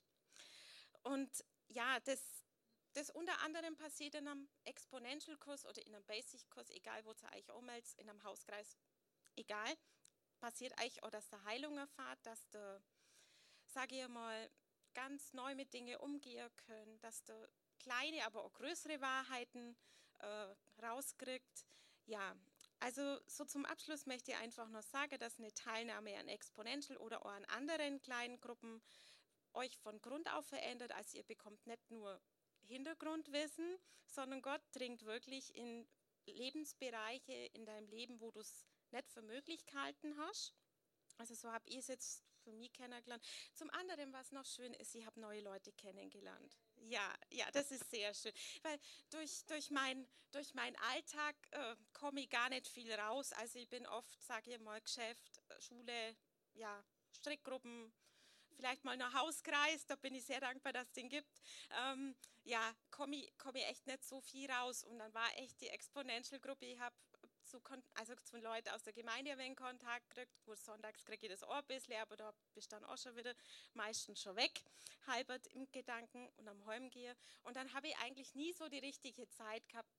Und 1.02 1.44
ja, 1.70 1.98
das, 2.04 2.22
das 2.92 3.10
unter 3.10 3.36
anderem 3.40 3.76
passiert 3.76 4.14
in 4.14 4.28
einem 4.28 4.48
Exponential-Kurs 4.62 5.66
oder 5.66 5.84
in 5.84 5.92
einem 5.92 6.04
Basic-Kurs, 6.04 6.70
egal 6.70 7.04
wo 7.04 7.10
ihr 7.10 7.36
euch 7.36 7.50
anmeldet, 7.50 7.94
in 7.96 8.08
einem 8.08 8.22
Hauskreis, 8.22 8.76
egal, 9.34 9.76
passiert 10.40 10.78
euch 10.80 11.02
auch, 11.02 11.10
dass 11.10 11.28
der 11.28 11.44
Heilung 11.44 11.76
erfahrt, 11.78 12.18
dass 12.24 12.48
der, 12.50 12.82
sage 13.66 14.02
ich 14.02 14.08
mal, 14.08 14.50
ganz 14.94 15.32
neu 15.32 15.54
mit 15.54 15.72
Dingen 15.72 15.96
umgehen 15.98 16.50
können, 16.66 16.98
dass 17.00 17.22
du 17.24 17.48
kleine, 17.78 18.24
aber 18.26 18.44
auch 18.44 18.52
größere 18.52 19.00
Wahrheiten 19.00 19.76
äh, 20.18 20.54
rauskriegt. 20.82 21.66
Ja, 22.06 22.34
also 22.80 23.20
so 23.26 23.44
zum 23.44 23.64
Abschluss 23.66 24.06
möchte 24.06 24.32
ich 24.32 24.36
einfach 24.38 24.68
noch 24.68 24.82
sagen, 24.82 25.18
dass 25.18 25.38
eine 25.38 25.52
Teilnahme 25.54 26.18
an 26.18 26.28
Exponential 26.28 26.98
oder 26.98 27.24
auch 27.24 27.30
an 27.30 27.44
anderen 27.46 28.00
kleinen 28.00 28.40
Gruppen 28.40 28.82
euch 29.52 29.76
von 29.78 30.00
Grund 30.00 30.32
auf 30.32 30.46
verändert. 30.46 30.92
Also 30.92 31.18
ihr 31.18 31.24
bekommt 31.24 31.66
nicht 31.66 31.90
nur 31.90 32.20
Hintergrundwissen, 32.66 33.76
sondern 34.06 34.42
Gott 34.42 34.62
dringt 34.72 35.04
wirklich 35.04 35.54
in 35.54 35.86
Lebensbereiche 36.26 37.32
in 37.52 37.64
deinem 37.64 37.88
Leben, 37.88 38.20
wo 38.20 38.30
du 38.30 38.40
es 38.40 38.66
nicht 38.92 39.08
für 39.10 39.22
möglich 39.22 39.66
gehalten 39.66 40.16
hast. 40.18 40.54
Also 41.18 41.34
so 41.34 41.52
habe 41.52 41.68
ich 41.68 41.76
es 41.76 41.88
jetzt 41.88 42.24
für 42.40 42.52
mich 42.52 42.72
kennengelernt. 42.72 43.24
Zum 43.54 43.70
anderen, 43.70 44.12
was 44.12 44.32
noch 44.32 44.46
schön 44.46 44.72
ist, 44.74 44.94
ich 44.94 45.04
habe 45.04 45.20
neue 45.20 45.42
Leute 45.42 45.72
kennengelernt. 45.72 46.58
Ja, 46.76 47.12
ja, 47.30 47.50
das 47.52 47.70
ist 47.70 47.90
sehr 47.90 48.14
schön. 48.14 48.32
Weil 48.62 48.78
durch, 49.10 49.44
durch, 49.46 49.70
mein, 49.70 50.08
durch 50.30 50.54
meinen 50.54 50.76
Alltag 50.76 51.36
äh, 51.50 51.76
komme 51.92 52.22
ich 52.22 52.30
gar 52.30 52.48
nicht 52.48 52.66
viel 52.66 52.92
raus. 52.92 53.32
Also 53.34 53.58
ich 53.58 53.68
bin 53.68 53.86
oft, 53.86 54.22
sage 54.22 54.54
ich 54.54 54.60
mal, 54.60 54.80
Geschäft, 54.80 55.42
Schule, 55.58 56.16
ja, 56.54 56.82
Strickgruppen, 57.12 57.92
vielleicht 58.60 58.84
mal 58.84 58.96
noch 58.96 59.12
Hauskreis, 59.14 59.86
da 59.86 59.96
bin 59.96 60.14
ich 60.14 60.24
sehr 60.24 60.40
dankbar, 60.40 60.72
dass 60.72 60.86
es 60.86 60.92
den 60.92 61.08
gibt. 61.08 61.40
Ähm, 61.70 62.14
ja, 62.44 62.74
komme 62.90 63.16
ich, 63.16 63.32
komm 63.38 63.56
ich 63.56 63.64
echt 63.66 63.86
nicht 63.86 64.04
so 64.04 64.20
viel 64.20 64.50
raus. 64.50 64.84
Und 64.84 64.98
dann 64.98 65.12
war 65.14 65.38
echt 65.38 65.60
die 65.60 65.68
Exponential-Gruppe, 65.68 66.66
ich 66.66 66.78
habe 66.78 66.94
zu, 67.50 67.60
also 67.94 68.14
zu 68.16 68.38
Leuten 68.38 68.68
aus 68.70 68.82
der 68.82 68.92
Gemeinde 68.92 69.36
wenn 69.36 69.56
Kontakt 69.56 70.08
gekriegt. 70.10 70.32
Gut, 70.44 70.58
sonntags 70.58 71.04
kriege 71.04 71.26
ich 71.26 71.32
das 71.32 71.42
auch 71.42 71.56
ein 71.56 71.66
bisschen, 71.66 72.00
aber 72.00 72.16
da 72.16 72.32
bist 72.54 72.72
dann 72.72 72.84
auch 72.84 72.96
schon 72.96 73.16
wieder 73.16 73.34
meistens 73.74 74.22
schon 74.22 74.36
weg, 74.36 74.62
halbert 75.06 75.46
im 75.48 75.70
Gedanken 75.72 76.28
und 76.36 76.48
am 76.48 76.64
Heimgehen. 76.66 77.16
Und 77.42 77.56
dann 77.56 77.72
habe 77.74 77.88
ich 77.88 77.96
eigentlich 77.98 78.34
nie 78.34 78.52
so 78.52 78.68
die 78.68 78.78
richtige 78.78 79.28
Zeit 79.28 79.68
gehabt, 79.68 79.90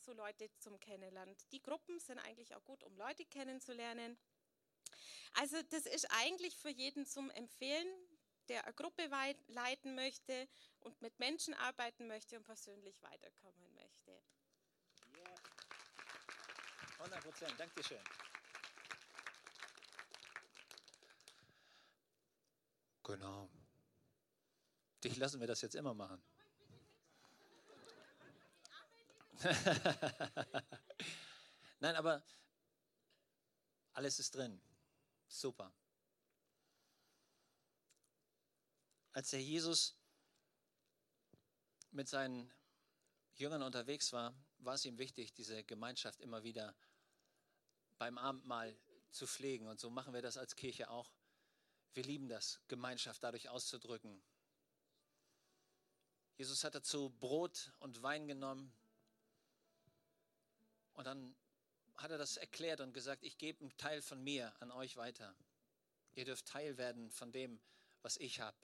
so 0.00 0.12
Leute 0.12 0.50
zum 0.58 0.78
Kennenlernen. 0.80 1.36
Die 1.52 1.62
Gruppen 1.62 1.98
sind 2.00 2.18
eigentlich 2.18 2.54
auch 2.54 2.64
gut, 2.64 2.82
um 2.84 2.96
Leute 2.96 3.24
kennenzulernen. 3.26 4.18
Also 5.34 5.62
das 5.70 5.86
ist 5.86 6.06
eigentlich 6.10 6.56
für 6.56 6.70
jeden 6.70 7.06
zum 7.06 7.30
Empfehlen, 7.30 7.88
der 8.48 8.64
eine 8.64 8.74
Gruppe 8.74 9.08
leiten 9.48 9.94
möchte 9.94 10.48
und 10.80 11.00
mit 11.02 11.18
Menschen 11.18 11.54
arbeiten 11.54 12.06
möchte 12.06 12.36
und 12.36 12.44
persönlich 12.44 13.02
weiterkommen 13.02 13.74
möchte. 13.74 14.22
100 16.98 17.22
Prozent, 17.22 17.54
danke 17.58 17.74
dir 17.76 17.84
schön. 17.84 18.04
Genau. 23.02 23.48
Dich 25.04 25.16
lassen 25.16 25.38
wir 25.40 25.46
das 25.46 25.60
jetzt 25.60 25.76
immer 25.76 25.94
machen. 25.94 26.20
Nein, 31.80 31.94
aber 31.94 32.24
alles 33.92 34.18
ist 34.18 34.34
drin. 34.34 34.60
Super. 35.28 35.72
Als 39.12 39.30
der 39.30 39.42
Jesus 39.42 39.98
mit 41.92 42.08
seinen 42.08 42.52
Jüngern 43.34 43.62
unterwegs 43.62 44.12
war, 44.12 44.34
war 44.66 44.74
es 44.74 44.84
ihm 44.84 44.98
wichtig, 44.98 45.32
diese 45.32 45.64
Gemeinschaft 45.64 46.20
immer 46.20 46.42
wieder 46.42 46.74
beim 47.98 48.18
Abendmahl 48.18 48.76
zu 49.10 49.26
pflegen. 49.26 49.66
Und 49.68 49.80
so 49.80 49.88
machen 49.90 50.12
wir 50.12 50.22
das 50.22 50.36
als 50.36 50.56
Kirche 50.56 50.90
auch. 50.90 51.10
Wir 51.94 52.04
lieben 52.04 52.28
das, 52.28 52.60
Gemeinschaft 52.68 53.22
dadurch 53.22 53.48
auszudrücken. 53.48 54.22
Jesus 56.36 56.64
hat 56.64 56.74
dazu 56.74 57.08
Brot 57.18 57.72
und 57.78 58.02
Wein 58.02 58.28
genommen 58.28 58.70
und 60.92 61.06
dann 61.06 61.34
hat 61.94 62.10
er 62.10 62.18
das 62.18 62.36
erklärt 62.36 62.80
und 62.80 62.92
gesagt, 62.92 63.22
ich 63.22 63.38
gebe 63.38 63.60
einen 63.60 63.76
Teil 63.78 64.02
von 64.02 64.22
mir 64.22 64.52
an 64.60 64.70
euch 64.70 64.96
weiter. 64.98 65.34
Ihr 66.14 66.26
dürft 66.26 66.46
Teil 66.46 66.76
werden 66.76 67.10
von 67.10 67.32
dem, 67.32 67.58
was 68.02 68.18
ich 68.18 68.40
habe. 68.40 68.56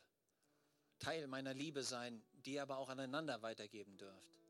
Teil 0.98 1.26
meiner 1.26 1.54
Liebe 1.54 1.82
sein, 1.82 2.22
die 2.32 2.54
ihr 2.54 2.62
aber 2.62 2.76
auch 2.76 2.90
aneinander 2.90 3.40
weitergeben 3.40 3.96
dürft. 3.96 4.41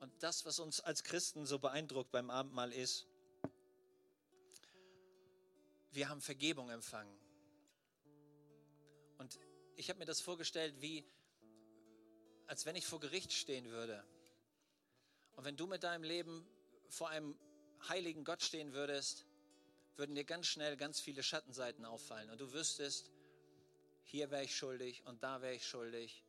Und 0.00 0.22
das, 0.22 0.44
was 0.44 0.58
uns 0.58 0.80
als 0.80 1.04
Christen 1.04 1.46
so 1.46 1.58
beeindruckt 1.58 2.10
beim 2.10 2.30
Abendmahl 2.30 2.72
ist, 2.72 3.06
wir 5.92 6.08
haben 6.08 6.20
Vergebung 6.20 6.70
empfangen. 6.70 7.14
Und 9.18 9.38
ich 9.76 9.88
habe 9.90 9.98
mir 9.98 10.06
das 10.06 10.20
vorgestellt, 10.20 10.80
wie 10.80 11.04
als 12.46 12.66
wenn 12.66 12.74
ich 12.74 12.86
vor 12.86 12.98
Gericht 12.98 13.32
stehen 13.32 13.70
würde. 13.70 14.04
Und 15.36 15.44
wenn 15.44 15.56
du 15.56 15.68
mit 15.68 15.84
deinem 15.84 16.02
Leben 16.02 16.44
vor 16.88 17.08
einem 17.08 17.38
heiligen 17.88 18.24
Gott 18.24 18.42
stehen 18.42 18.72
würdest, 18.72 19.24
würden 19.96 20.16
dir 20.16 20.24
ganz 20.24 20.46
schnell 20.46 20.76
ganz 20.76 20.98
viele 20.98 21.22
Schattenseiten 21.22 21.84
auffallen. 21.84 22.28
Und 22.28 22.40
du 22.40 22.52
wüsstest, 22.52 23.12
hier 24.02 24.30
wäre 24.32 24.42
ich 24.42 24.56
schuldig 24.56 25.06
und 25.06 25.22
da 25.22 25.42
wäre 25.42 25.54
ich 25.54 25.64
schuldig. 25.64 26.24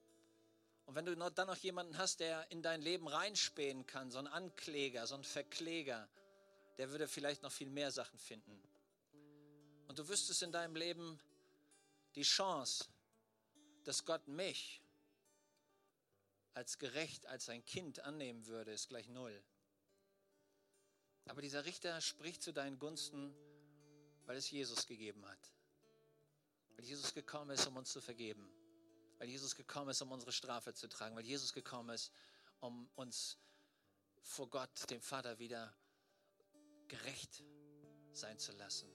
Und 0.91 0.95
wenn 0.95 1.05
du 1.05 1.15
dann 1.15 1.47
noch 1.47 1.55
jemanden 1.55 1.97
hast, 1.97 2.19
der 2.19 2.51
in 2.51 2.61
dein 2.61 2.81
Leben 2.81 3.07
reinspähen 3.07 3.87
kann, 3.87 4.11
so 4.11 4.17
ein 4.17 4.27
Ankläger, 4.27 5.07
so 5.07 5.15
ein 5.15 5.23
Verkläger, 5.23 6.09
der 6.77 6.91
würde 6.91 7.07
vielleicht 7.07 7.43
noch 7.43 7.51
viel 7.53 7.69
mehr 7.69 7.91
Sachen 7.91 8.19
finden. 8.19 8.61
Und 9.87 9.99
du 9.99 10.09
wüsstest 10.09 10.43
in 10.43 10.51
deinem 10.51 10.75
Leben 10.75 11.17
die 12.15 12.23
Chance, 12.23 12.89
dass 13.85 14.03
Gott 14.03 14.27
mich 14.27 14.81
als 16.55 16.77
gerecht, 16.77 17.25
als 17.25 17.45
sein 17.45 17.63
Kind 17.63 18.01
annehmen 18.01 18.45
würde, 18.47 18.73
ist 18.73 18.89
gleich 18.89 19.07
null. 19.07 19.41
Aber 21.29 21.41
dieser 21.41 21.63
Richter 21.63 22.01
spricht 22.01 22.43
zu 22.43 22.51
deinen 22.51 22.79
Gunsten, 22.79 23.33
weil 24.25 24.35
es 24.35 24.51
Jesus 24.51 24.85
gegeben 24.87 25.25
hat. 25.25 25.53
Weil 26.75 26.83
Jesus 26.83 27.13
gekommen 27.13 27.51
ist, 27.51 27.65
um 27.65 27.77
uns 27.77 27.93
zu 27.93 28.01
vergeben. 28.01 28.51
Weil 29.21 29.29
Jesus 29.29 29.55
gekommen 29.55 29.91
ist, 29.91 30.01
um 30.01 30.11
unsere 30.11 30.31
Strafe 30.31 30.73
zu 30.73 30.89
tragen. 30.89 31.15
Weil 31.15 31.27
Jesus 31.27 31.53
gekommen 31.53 31.91
ist, 31.91 32.11
um 32.59 32.89
uns 32.95 33.37
vor 34.23 34.49
Gott, 34.49 34.89
dem 34.89 34.99
Vater, 34.99 35.37
wieder 35.37 35.71
gerecht 36.87 37.43
sein 38.13 38.39
zu 38.39 38.51
lassen. 38.53 38.89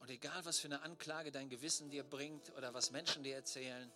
Und 0.00 0.10
egal, 0.10 0.44
was 0.44 0.58
für 0.58 0.66
eine 0.66 0.82
Anklage 0.82 1.30
dein 1.30 1.48
Gewissen 1.48 1.90
dir 1.90 2.02
bringt 2.02 2.50
oder 2.56 2.74
was 2.74 2.90
Menschen 2.90 3.22
dir 3.22 3.36
erzählen 3.36 3.88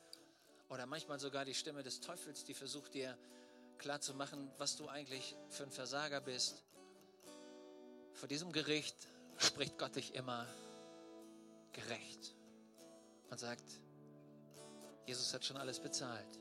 oder 0.68 0.86
manchmal 0.86 1.18
sogar 1.18 1.44
die 1.44 1.54
Stimme 1.54 1.82
des 1.82 1.98
Teufels, 1.98 2.44
die 2.44 2.54
versucht 2.54 2.94
dir 2.94 3.18
klarzumachen, 3.78 4.52
was 4.58 4.76
du 4.76 4.86
eigentlich 4.86 5.34
für 5.48 5.64
ein 5.64 5.72
Versager 5.72 6.20
bist, 6.20 6.62
vor 8.12 8.28
diesem 8.28 8.52
Gericht 8.52 9.08
spricht 9.36 9.78
Gott 9.78 9.96
dich 9.96 10.14
immer 10.14 10.46
gerecht 11.72 12.36
und 13.30 13.40
sagt, 13.40 13.80
Jesus 15.06 15.32
hat 15.34 15.44
schon 15.44 15.56
alles 15.56 15.78
bezahlt. 15.78 16.38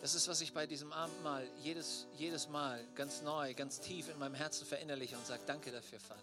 Das 0.00 0.14
ist, 0.14 0.28
was 0.28 0.40
ich 0.40 0.52
bei 0.52 0.66
diesem 0.66 0.92
Abendmahl 0.92 1.48
jedes, 1.62 2.06
jedes 2.16 2.48
Mal 2.48 2.84
ganz 2.94 3.22
neu, 3.22 3.54
ganz 3.54 3.80
tief 3.80 4.08
in 4.08 4.18
meinem 4.18 4.34
Herzen 4.34 4.66
verinnerliche 4.66 5.16
und 5.16 5.26
sage, 5.26 5.42
danke 5.46 5.72
dafür, 5.72 5.98
Vater. 5.98 6.20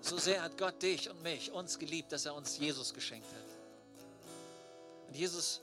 So 0.00 0.18
sehr 0.18 0.42
hat 0.42 0.56
Gott 0.56 0.82
dich 0.82 1.10
und 1.10 1.22
mich, 1.22 1.52
uns 1.52 1.78
geliebt, 1.78 2.10
dass 2.10 2.24
er 2.24 2.34
uns 2.34 2.58
Jesus 2.58 2.94
geschenkt 2.94 3.28
hat. 3.28 5.06
Und 5.08 5.16
Jesus, 5.16 5.60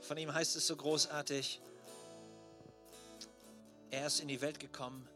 von 0.00 0.16
ihm 0.16 0.32
heißt 0.32 0.56
es 0.56 0.66
so 0.66 0.76
großartig, 0.76 1.60
er 3.90 4.06
ist 4.06 4.20
in 4.20 4.28
die 4.28 4.40
Welt 4.40 4.58
gekommen, 4.60 5.06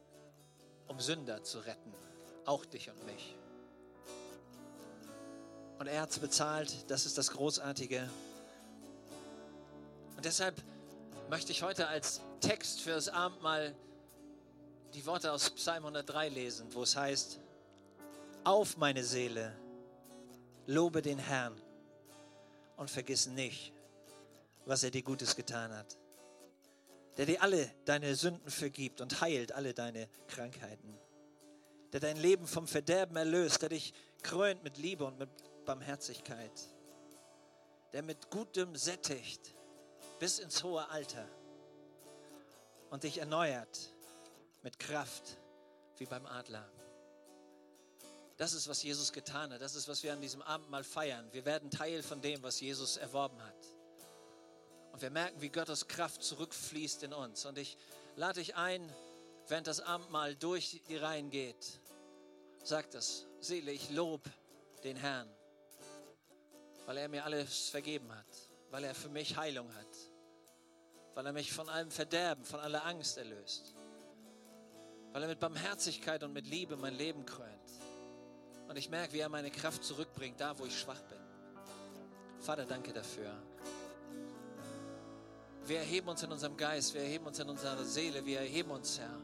um 0.88 1.00
Sünder 1.00 1.42
zu 1.42 1.60
retten. 1.60 1.94
auch 2.44 2.64
dich 2.64 2.88
und 2.90 3.04
mich. 3.06 3.34
Und 5.78 5.86
er 5.88 6.02
hat 6.02 6.10
es 6.10 6.18
bezahlt, 6.18 6.74
das 6.88 7.04
ist 7.04 7.18
das 7.18 7.30
Großartige. 7.30 8.08
Und 10.16 10.24
deshalb 10.24 10.62
möchte 11.28 11.52
ich 11.52 11.62
heute 11.62 11.88
als 11.88 12.20
Text 12.40 12.80
für 12.80 12.90
das 12.90 13.08
Abendmahl 13.08 13.74
die 14.94 15.04
Worte 15.04 15.30
aus 15.32 15.50
Psalm 15.50 15.84
103 15.84 16.30
lesen, 16.30 16.66
wo 16.72 16.82
es 16.82 16.96
heißt, 16.96 17.38
auf 18.44 18.76
meine 18.78 19.04
Seele, 19.04 19.54
lobe 20.66 21.02
den 21.02 21.18
Herrn 21.18 21.60
und 22.76 22.90
vergiss 22.90 23.26
nicht, 23.26 23.72
was 24.64 24.82
er 24.82 24.90
dir 24.90 25.02
Gutes 25.02 25.36
getan 25.36 25.76
hat. 25.76 25.98
Der 27.18 27.26
dir 27.26 27.42
alle 27.42 27.70
deine 27.84 28.14
Sünden 28.14 28.50
vergibt 28.50 29.00
und 29.00 29.20
heilt 29.20 29.52
alle 29.52 29.74
deine 29.74 30.08
Krankheiten. 30.28 30.98
Der 31.92 32.00
dein 32.00 32.16
Leben 32.16 32.46
vom 32.46 32.66
Verderben 32.66 33.16
erlöst, 33.16 33.62
der 33.62 33.70
dich 33.70 33.92
krönt 34.22 34.62
mit 34.64 34.78
Liebe 34.78 35.04
und 35.04 35.18
mit 35.18 35.28
Barmherzigkeit. 35.66 36.68
Der 37.92 38.02
mit 38.02 38.30
Gutem 38.30 38.74
sättigt 38.76 39.54
bis 40.18 40.38
ins 40.38 40.62
hohe 40.62 40.88
Alter 40.88 41.28
und 42.90 43.02
dich 43.02 43.18
erneuert 43.18 43.90
mit 44.62 44.78
Kraft 44.78 45.38
wie 45.98 46.06
beim 46.06 46.26
Adler. 46.26 46.66
Das 48.36 48.52
ist, 48.52 48.68
was 48.68 48.82
Jesus 48.82 49.12
getan 49.12 49.52
hat. 49.52 49.60
Das 49.60 49.74
ist, 49.74 49.88
was 49.88 50.02
wir 50.02 50.12
an 50.12 50.20
diesem 50.20 50.42
Abend 50.42 50.70
mal 50.70 50.84
feiern. 50.84 51.26
Wir 51.32 51.44
werden 51.44 51.70
Teil 51.70 52.02
von 52.02 52.20
dem, 52.20 52.42
was 52.42 52.60
Jesus 52.60 52.96
erworben 52.96 53.42
hat. 53.42 53.66
Und 54.92 55.00
wir 55.02 55.10
merken, 55.10 55.40
wie 55.40 55.48
Gottes 55.48 55.88
Kraft 55.88 56.22
zurückfließt 56.22 57.02
in 57.02 57.12
uns. 57.12 57.46
Und 57.46 57.58
ich 57.58 57.78
lade 58.14 58.40
dich 58.40 58.54
ein, 58.56 58.92
während 59.48 59.66
das 59.66 59.80
Abendmahl 59.80 60.36
durch 60.36 60.82
die 60.88 60.96
Reihen 60.96 61.30
geht, 61.30 61.80
sag 62.62 62.90
das, 62.90 63.26
Seele, 63.40 63.72
ich 63.72 63.90
lob 63.90 64.22
den 64.84 64.96
Herrn, 64.96 65.28
weil 66.86 66.96
er 66.96 67.08
mir 67.08 67.24
alles 67.24 67.68
vergeben 67.68 68.10
hat, 68.14 68.26
weil 68.70 68.84
er 68.84 68.94
für 68.94 69.08
mich 69.08 69.36
Heilung 69.36 69.68
hat, 69.74 69.96
weil 71.14 71.26
er 71.26 71.32
mich 71.32 71.52
von 71.52 71.68
allem 71.68 71.90
Verderben, 71.90 72.44
von 72.44 72.60
aller 72.60 72.84
Angst 72.86 73.18
erlöst, 73.18 73.74
weil 75.12 75.22
er 75.22 75.28
mit 75.28 75.40
Barmherzigkeit 75.40 76.22
und 76.22 76.32
mit 76.32 76.46
Liebe 76.46 76.76
mein 76.76 76.94
Leben 76.94 77.26
krönt. 77.26 77.50
Und 78.68 78.76
ich 78.76 78.88
merke, 78.88 79.12
wie 79.12 79.20
er 79.20 79.28
meine 79.28 79.50
Kraft 79.50 79.84
zurückbringt, 79.84 80.40
da 80.40 80.58
wo 80.58 80.64
ich 80.64 80.78
schwach 80.78 81.00
bin. 81.02 81.18
Vater, 82.40 82.64
danke 82.64 82.92
dafür. 82.92 83.32
Wir 85.64 85.78
erheben 85.78 86.08
uns 86.08 86.22
in 86.22 86.30
unserem 86.30 86.56
Geist, 86.56 86.94
wir 86.94 87.00
erheben 87.00 87.26
uns 87.26 87.40
in 87.40 87.48
unserer 87.48 87.84
Seele, 87.84 88.24
wir 88.24 88.38
erheben 88.38 88.70
uns, 88.70 89.00
Herr, 89.00 89.20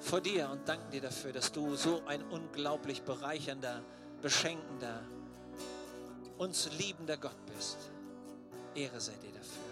vor 0.00 0.22
dir 0.22 0.48
und 0.48 0.66
danken 0.66 0.90
dir 0.90 1.02
dafür, 1.02 1.32
dass 1.32 1.52
du 1.52 1.74
so 1.74 2.02
ein 2.06 2.22
unglaublich 2.30 3.02
bereichernder, 3.02 3.82
beschenkender, 4.22 5.02
uns 6.38 6.70
liebender 6.78 7.16
Gott 7.16 7.36
bist. 7.54 7.78
Ehre 8.74 9.00
sei 9.00 9.12
dir 9.22 9.32
dafür. 9.32 9.65